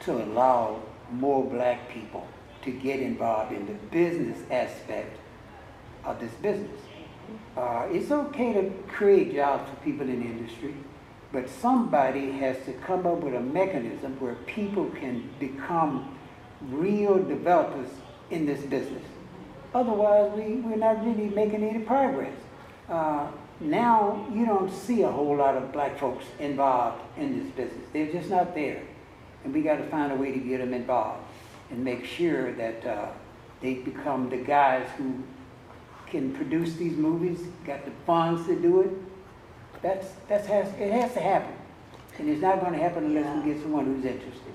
to 0.00 0.12
allow 0.12 0.82
more 1.10 1.44
black 1.44 1.88
people 1.90 2.26
to 2.62 2.70
get 2.70 3.00
involved 3.00 3.52
in 3.52 3.66
the 3.66 3.74
business 3.90 4.38
aspect 4.50 5.18
of 6.04 6.20
this 6.20 6.32
business. 6.34 6.80
Uh, 7.56 7.86
it's 7.90 8.10
okay 8.10 8.52
to 8.52 8.70
create 8.88 9.34
jobs 9.34 9.68
for 9.68 9.76
people 9.76 10.08
in 10.08 10.20
the 10.20 10.26
industry, 10.26 10.74
but 11.32 11.48
somebody 11.48 12.32
has 12.32 12.56
to 12.64 12.72
come 12.72 13.06
up 13.06 13.18
with 13.18 13.34
a 13.34 13.40
mechanism 13.40 14.18
where 14.20 14.34
people 14.46 14.86
can 14.90 15.28
become 15.38 16.16
real 16.70 17.22
developers 17.22 17.88
in 18.30 18.46
this 18.46 18.60
business. 18.62 19.04
Otherwise, 19.74 20.32
we, 20.34 20.54
we're 20.56 20.76
not 20.76 21.04
really 21.04 21.28
making 21.28 21.62
any 21.62 21.80
progress. 21.80 22.34
Uh, 22.88 23.26
now, 23.60 24.26
you 24.32 24.46
don't 24.46 24.72
see 24.72 25.02
a 25.02 25.10
whole 25.10 25.36
lot 25.36 25.56
of 25.56 25.72
black 25.72 25.98
folks 25.98 26.24
involved 26.38 27.02
in 27.16 27.38
this 27.38 27.50
business. 27.54 27.84
They're 27.92 28.12
just 28.12 28.30
not 28.30 28.54
there. 28.54 28.82
And 29.44 29.52
we 29.52 29.62
got 29.62 29.76
to 29.76 29.84
find 29.84 30.12
a 30.12 30.14
way 30.14 30.32
to 30.32 30.38
get 30.38 30.58
them 30.58 30.72
involved 30.72 31.22
and 31.70 31.84
make 31.84 32.04
sure 32.04 32.52
that 32.52 32.86
uh, 32.86 33.08
they 33.60 33.74
become 33.74 34.30
the 34.30 34.36
guys 34.36 34.86
who 34.96 35.22
can 36.06 36.32
produce 36.34 36.74
these 36.74 36.96
movies, 36.96 37.40
got 37.66 37.84
the 37.84 37.90
funds 38.06 38.46
to 38.46 38.56
do 38.56 38.80
it. 38.80 38.90
That's, 39.82 40.06
that's 40.28 40.46
has, 40.46 40.68
it 40.78 40.92
has 40.92 41.12
to 41.14 41.20
happen. 41.20 41.54
And 42.18 42.28
it's 42.28 42.40
not 42.40 42.60
going 42.60 42.72
to 42.72 42.78
happen 42.78 43.04
unless 43.04 43.44
we 43.44 43.52
get 43.52 43.62
someone 43.62 43.84
who's 43.84 44.04
interested. 44.04 44.52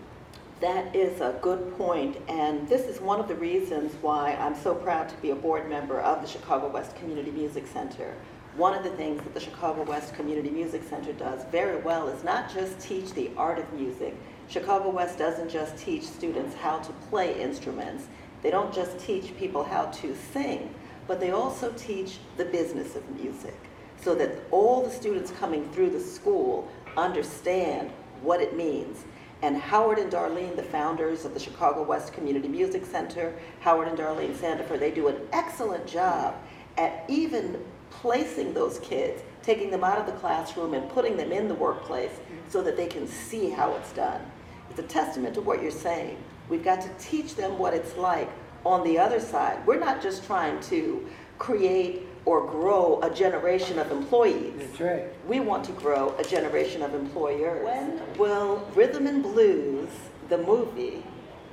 That 0.64 0.96
is 0.96 1.20
a 1.20 1.38
good 1.42 1.78
point, 1.78 2.16
and 2.30 2.70
this 2.70 2.84
is 2.84 3.02
one 3.02 3.20
of 3.20 3.28
the 3.28 3.36
reasons 3.36 3.92
why 4.02 4.38
I'm 4.40 4.56
so 4.56 4.74
proud 4.74 5.10
to 5.10 5.16
be 5.18 5.32
a 5.32 5.36
board 5.36 5.70
member 5.70 6.00
of 6.00 6.22
the 6.22 6.28
Chicago 6.28 6.70
West 6.70 6.96
Community 6.96 7.32
Music 7.32 7.68
Center. 7.68 8.16
One 8.56 8.74
of 8.74 8.82
the 8.82 8.92
things 8.92 9.22
that 9.24 9.34
the 9.34 9.42
Chicago 9.42 9.84
West 9.84 10.16
Community 10.16 10.50
Music 10.50 10.82
Center 10.90 11.12
does 11.12 11.44
very 11.52 11.82
well 11.82 12.08
is 12.08 12.24
not 12.24 12.50
just 12.54 12.80
teach 12.80 13.12
the 13.12 13.30
art 13.36 13.60
of 13.60 13.74
music. 13.74 14.16
Chicago 14.48 14.90
West 14.90 15.18
doesn't 15.18 15.50
just 15.50 15.78
teach 15.78 16.04
students 16.04 16.56
how 16.56 16.80
to 16.80 16.94
play 17.10 17.38
instruments. 17.42 18.08
They 18.42 18.50
don't 18.50 18.74
just 18.74 18.98
teach 19.00 19.36
people 19.36 19.66
how 19.66 19.88
to 19.88 20.16
sing, 20.32 20.74
but 21.08 21.20
they 21.20 21.32
also 21.32 21.74
teach 21.74 22.20
the 22.38 22.46
business 22.46 22.96
of 22.96 23.04
music 23.20 23.60
so 24.02 24.16
that 24.16 24.32
all 24.50 24.82
the 24.82 24.92
students 24.92 25.30
coming 25.32 25.70
through 25.74 25.90
the 25.90 26.00
school 26.00 26.72
understand 26.96 27.92
what 28.22 28.40
it 28.40 28.56
means. 28.56 29.04
And 29.44 29.58
Howard 29.58 30.00
and 30.00 30.10
Darlene, 30.10 30.56
the 30.56 30.64
founders 30.64 31.26
of 31.26 31.34
the 31.34 31.40
Chicago 31.40 31.84
West 31.84 32.14
Community 32.14 32.48
Music 32.48 32.86
Center, 32.86 33.34
Howard 33.60 33.90
and 33.90 33.98
Darlene 33.98 34.34
Sandifer, 34.34 34.80
they 34.80 34.90
do 34.90 35.10
an 35.10 35.18
excellent 35.34 35.86
job 35.86 36.36
at 36.78 37.04
even 37.10 37.62
placing 37.90 38.54
those 38.54 38.80
kids, 38.80 39.22
taking 39.42 39.70
them 39.70 39.84
out 39.84 39.98
of 39.98 40.06
the 40.06 40.14
classroom 40.14 40.74
and 40.74 40.90
putting 40.90 41.18
them 41.18 41.34
in 41.34 41.50
the 41.50 41.54
workplace 41.56 42.22
so 42.48 42.62
that 42.62 42.78
they 42.78 42.88
can 42.88 43.06
see 43.06 43.50
how 43.50 43.74
it's 43.74 43.92
done. 43.92 44.22
It's 44.70 44.80
a 44.80 44.84
testament 44.84 45.36
to 45.36 45.42
what 45.42 45.62
you're 45.62 45.72
saying. 45.72 46.18
We've 46.48 46.64
got 46.64 46.80
to 46.80 46.90
teach 46.98 47.36
them 47.36 47.60
what 47.60 47.74
it's 47.74 47.98
like 47.98 48.30
on 48.66 48.86
the 48.86 48.98
other 48.98 49.20
side. 49.20 49.68
We're 49.68 49.78
not 49.78 50.02
just 50.02 50.26
trying 50.26 50.62
to 50.62 51.06
create 51.44 52.08
or 52.26 52.48
grow 52.48 53.02
a 53.02 53.14
generation 53.14 53.78
of 53.78 53.92
employees. 53.92 54.54
That's 54.58 54.80
right. 54.80 55.28
We 55.28 55.42
want 55.42 55.66
to 55.66 55.74
grow 55.74 56.16
a 56.18 56.24
generation 56.24 56.82
of 56.82 56.96
employers. 56.96 57.66
When 57.66 58.18
will 58.18 58.66
Rhythm 58.74 59.08
and 59.08 59.22
Blues, 59.22 59.90
the 60.30 60.38
movie, 60.38 61.04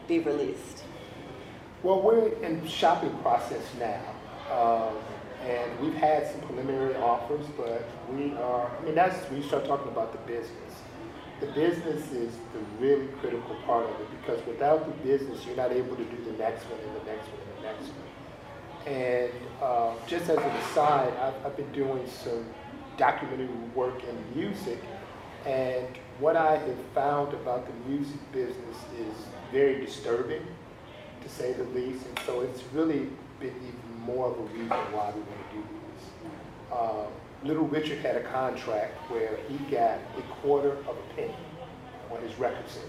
be 0.06 0.20
released? 0.20 0.84
Well, 1.82 2.00
we're 2.00 2.28
in 2.44 2.64
shopping 2.68 3.16
process 3.18 3.64
now, 3.80 4.04
um, 4.52 4.94
and 5.44 5.80
we've 5.80 5.94
had 5.94 6.30
some 6.30 6.40
preliminary 6.42 6.94
offers, 6.96 7.46
but 7.56 7.88
we 8.12 8.32
are, 8.34 8.70
I 8.70 8.84
mean, 8.84 8.94
that's 8.94 9.18
when 9.28 9.42
you 9.42 9.48
start 9.48 9.64
talking 9.64 9.88
about 9.88 10.12
the 10.12 10.18
business. 10.18 10.72
The 11.40 11.46
business 11.46 12.12
is 12.12 12.32
the 12.52 12.60
really 12.78 13.08
critical 13.20 13.56
part 13.66 13.86
of 13.86 14.00
it 14.00 14.08
because 14.20 14.46
without 14.46 14.86
the 14.86 15.08
business, 15.08 15.44
you're 15.46 15.56
not 15.56 15.72
able 15.72 15.96
to 15.96 16.04
do 16.04 16.24
the 16.30 16.36
next 16.38 16.64
one 16.64 16.78
and 16.78 16.94
the 17.00 17.10
next 17.10 17.26
one 17.28 17.40
and 17.40 17.58
the 17.58 17.72
next 17.72 17.88
one. 17.88 18.09
And 18.86 19.30
uh, 19.62 19.92
just 20.06 20.28
as 20.28 20.38
an 20.38 20.50
aside, 20.50 21.12
I've, 21.20 21.46
I've 21.46 21.56
been 21.56 21.70
doing 21.72 22.06
some 22.08 22.44
documentary 22.96 23.48
work 23.74 24.02
in 24.04 24.40
music, 24.40 24.78
and 25.46 25.86
what 26.18 26.36
I 26.36 26.56
have 26.56 26.78
found 26.94 27.32
about 27.32 27.66
the 27.66 27.90
music 27.90 28.20
business 28.32 28.76
is 28.98 29.14
very 29.50 29.84
disturbing, 29.84 30.46
to 31.22 31.28
say 31.28 31.52
the 31.52 31.64
least. 31.64 32.06
And 32.06 32.18
so 32.26 32.40
it's 32.42 32.62
really 32.72 33.08
been 33.38 33.54
even 33.56 34.00
more 34.04 34.30
of 34.30 34.38
a 34.38 34.42
reason 34.42 34.68
why 34.68 35.12
we 35.14 35.20
want 35.20 35.50
to 35.50 35.56
do 35.56 35.62
this. 35.62 36.32
Uh, 36.72 37.06
Little 37.42 37.66
Richard 37.66 37.98
had 38.00 38.16
a 38.16 38.22
contract 38.22 39.10
where 39.10 39.38
he 39.48 39.56
got 39.74 39.98
a 40.18 40.22
quarter 40.42 40.72
of 40.72 40.96
a 40.96 41.14
penny 41.16 41.34
on 42.10 42.20
his 42.20 42.38
record 42.38 42.68
sales. 42.68 42.86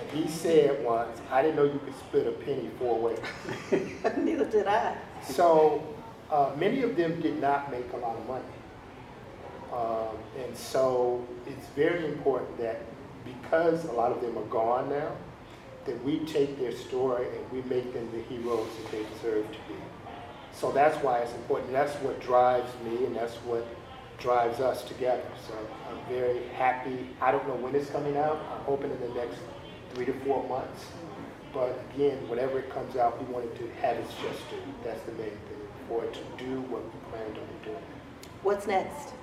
And 0.00 0.18
he 0.18 0.30
said 0.30 0.82
once, 0.82 1.20
I 1.30 1.42
didn't 1.42 1.56
know 1.56 1.64
you 1.64 1.80
could 1.84 1.96
split 1.98 2.26
a 2.26 2.32
penny 2.32 2.70
four 2.78 2.98
ways. 2.98 3.18
I. 4.70 4.96
So 5.22 5.82
Uh, 6.30 6.52
many 6.56 6.82
of 6.82 6.94
them 6.94 7.20
did 7.20 7.40
not 7.40 7.72
make 7.72 7.92
a 7.92 7.96
lot 7.96 8.14
of 8.16 8.24
money. 8.28 8.54
Um, 9.72 10.16
and 10.38 10.56
so 10.56 11.26
it's 11.44 11.66
very 11.74 12.04
important 12.06 12.56
that 12.58 12.82
because 13.24 13.84
a 13.84 13.92
lot 13.92 14.12
of 14.12 14.20
them 14.22 14.38
are 14.38 14.44
gone 14.44 14.88
now, 14.88 15.10
that 15.86 15.98
we 16.04 16.20
take 16.20 16.56
their 16.58 16.70
story 16.70 17.26
and 17.36 17.50
we 17.50 17.62
make 17.68 17.92
them 17.92 18.08
the 18.12 18.22
heroes 18.32 18.68
that 18.76 18.92
they 18.92 19.02
deserve 19.14 19.44
to 19.46 19.58
be. 19.66 19.74
So 20.52 20.70
that's 20.70 21.02
why 21.02 21.18
it's 21.18 21.34
important. 21.34 21.72
That's 21.72 21.94
what 21.96 22.20
drives 22.20 22.70
me 22.84 23.06
and 23.06 23.16
that's 23.16 23.36
what 23.38 23.66
drives 24.18 24.60
us 24.60 24.84
together. 24.84 25.26
So 25.48 25.54
I'm 25.88 26.14
very 26.14 26.46
happy. 26.56 27.08
I 27.20 27.32
don't 27.32 27.46
know 27.48 27.56
when 27.56 27.74
it's 27.74 27.90
coming 27.90 28.16
out. 28.16 28.38
I'm 28.52 28.64
hoping 28.66 28.92
in 28.92 29.00
the 29.00 29.14
next 29.14 29.38
three 29.94 30.06
to 30.06 30.12
four 30.24 30.46
months. 30.48 30.84
But 31.52 31.80
again, 31.92 32.28
whenever 32.28 32.60
it 32.60 32.70
comes 32.70 32.96
out, 32.96 33.20
we 33.20 33.32
wanted 33.32 33.56
to 33.58 33.68
have 33.82 33.96
its 33.96 34.12
just 34.14 34.48
due. 34.50 34.56
That's 34.84 35.02
the 35.02 35.12
main 35.12 35.30
thing, 35.30 35.68
for 35.88 36.04
it 36.04 36.14
to 36.14 36.44
do 36.44 36.60
what 36.62 36.84
we 36.84 37.00
planned 37.10 37.36
on 37.36 37.64
doing. 37.64 37.82
What's 38.42 38.66
next? 38.66 39.14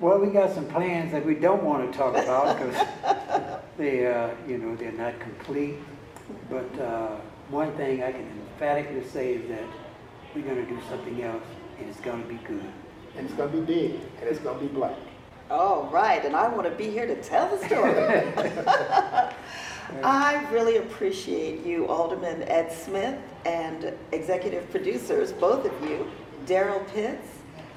Well, 0.00 0.18
we 0.18 0.28
got 0.28 0.52
some 0.52 0.66
plans 0.66 1.12
that 1.12 1.24
we 1.24 1.34
don't 1.34 1.62
want 1.62 1.90
to 1.90 1.98
talk 1.98 2.16
about 2.16 2.58
because 2.58 2.86
they, 3.78 4.06
uh, 4.06 4.30
you 4.46 4.58
know, 4.58 4.76
they're 4.76 4.92
not 4.92 5.18
complete. 5.20 5.76
But 6.50 6.78
uh, 6.78 7.16
one 7.48 7.72
thing 7.76 8.02
I 8.02 8.12
can 8.12 8.28
emphatically 8.52 9.04
say 9.08 9.34
is 9.34 9.48
that 9.48 9.64
we're 10.34 10.42
going 10.42 10.56
to 10.56 10.66
do 10.66 10.78
something 10.90 11.22
else 11.22 11.44
and 11.78 11.88
it's 11.88 12.00
going 12.00 12.22
to 12.22 12.28
be 12.28 12.38
good. 12.46 12.64
And 13.16 13.26
it's 13.26 13.34
going 13.34 13.50
to 13.50 13.58
be 13.58 13.64
big 13.64 13.92
and 14.20 14.28
it's 14.28 14.40
going 14.40 14.58
to 14.58 14.66
be 14.66 14.72
black. 14.72 14.96
All 15.50 15.88
right, 15.92 16.24
and 16.24 16.34
I 16.34 16.48
want 16.48 16.68
to 16.68 16.74
be 16.74 16.90
here 16.90 17.06
to 17.06 17.22
tell 17.22 17.48
the 17.48 17.64
story. 17.66 17.92
I 20.02 20.44
really 20.50 20.78
appreciate 20.78 21.64
you, 21.64 21.86
Alderman 21.86 22.42
Ed 22.44 22.72
Smith, 22.72 23.18
and 23.44 23.92
executive 24.10 24.68
producers, 24.70 25.32
both 25.32 25.64
of 25.64 25.88
you, 25.88 26.10
Darryl 26.44 26.86
Pitts, 26.88 27.28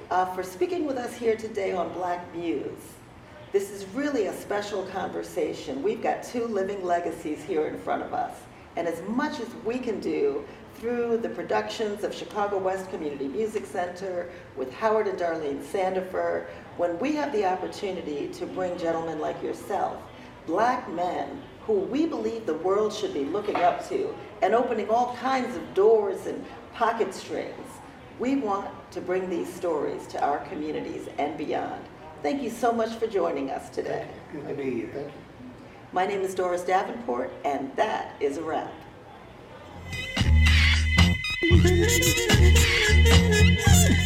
uh, 0.10 0.26
for 0.34 0.42
speaking 0.42 0.86
with 0.86 0.98
us 0.98 1.14
here 1.14 1.36
today 1.36 1.72
on 1.72 1.94
Black 1.94 2.34
Muse. 2.36 2.94
This 3.52 3.70
is 3.70 3.86
really 3.94 4.26
a 4.26 4.34
special 4.34 4.86
conversation. 4.88 5.84
We've 5.84 6.02
got 6.02 6.24
two 6.24 6.46
living 6.46 6.84
legacies 6.84 7.44
here 7.44 7.68
in 7.68 7.80
front 7.80 8.02
of 8.02 8.14
us, 8.14 8.36
and 8.76 8.88
as 8.88 9.02
much 9.04 9.40
as 9.40 9.48
we 9.64 9.78
can 9.78 10.00
do 10.00 10.44
through 10.80 11.18
the 11.18 11.30
productions 11.30 12.04
of 12.04 12.14
Chicago 12.14 12.58
West 12.58 12.90
Community 12.90 13.28
Music 13.28 13.66
Center 13.66 14.30
with 14.56 14.74
Howard 14.74 15.08
and 15.08 15.20
Darlene 15.20 15.62
Sandifer, 15.62 16.46
when 16.78 16.98
we 16.98 17.14
have 17.14 17.32
the 17.34 17.46
opportunity 17.46 18.30
to 18.30 18.48
bring 18.48 18.78
gentlemen 18.80 19.20
like 19.20 19.42
yourself, 19.44 20.02
black 20.48 20.90
men 20.92 21.44
who 21.70 21.76
we 21.82 22.08
believe 22.08 22.48
the 22.48 22.54
world 22.56 22.92
should 22.92 23.14
be 23.14 23.26
looking 23.26 23.58
up 23.58 23.88
to 23.88 24.12
and 24.42 24.56
opening 24.56 24.90
all 24.90 25.16
kinds 25.18 25.56
of 25.56 25.74
doors 25.76 26.26
and 26.26 26.44
pocket 26.74 27.14
strings, 27.14 27.68
we 28.18 28.38
want 28.38 28.68
to 28.90 29.00
bring 29.00 29.30
these 29.30 29.54
stories 29.54 30.08
to 30.08 30.20
our 30.20 30.40
communities 30.46 31.08
and 31.20 31.38
beyond. 31.38 31.86
Thank 32.24 32.42
you 32.42 32.50
so 32.50 32.72
much 32.72 32.96
for 32.96 33.06
joining 33.06 33.52
us 33.52 33.70
today. 33.70 34.08
Good 34.32 34.48
to 34.48 34.54
be 34.56 34.72
here. 34.72 34.90
Thank 34.92 35.06
you. 35.06 35.14
My 35.92 36.08
name 36.08 36.22
is 36.22 36.34
Doris 36.34 36.64
Davenport, 36.64 37.32
and 37.46 37.72
that 37.76 38.16
is 38.20 38.38
a 38.38 38.42
wrap. 38.42 38.74
Thank 41.42 41.90
you. 44.00 44.06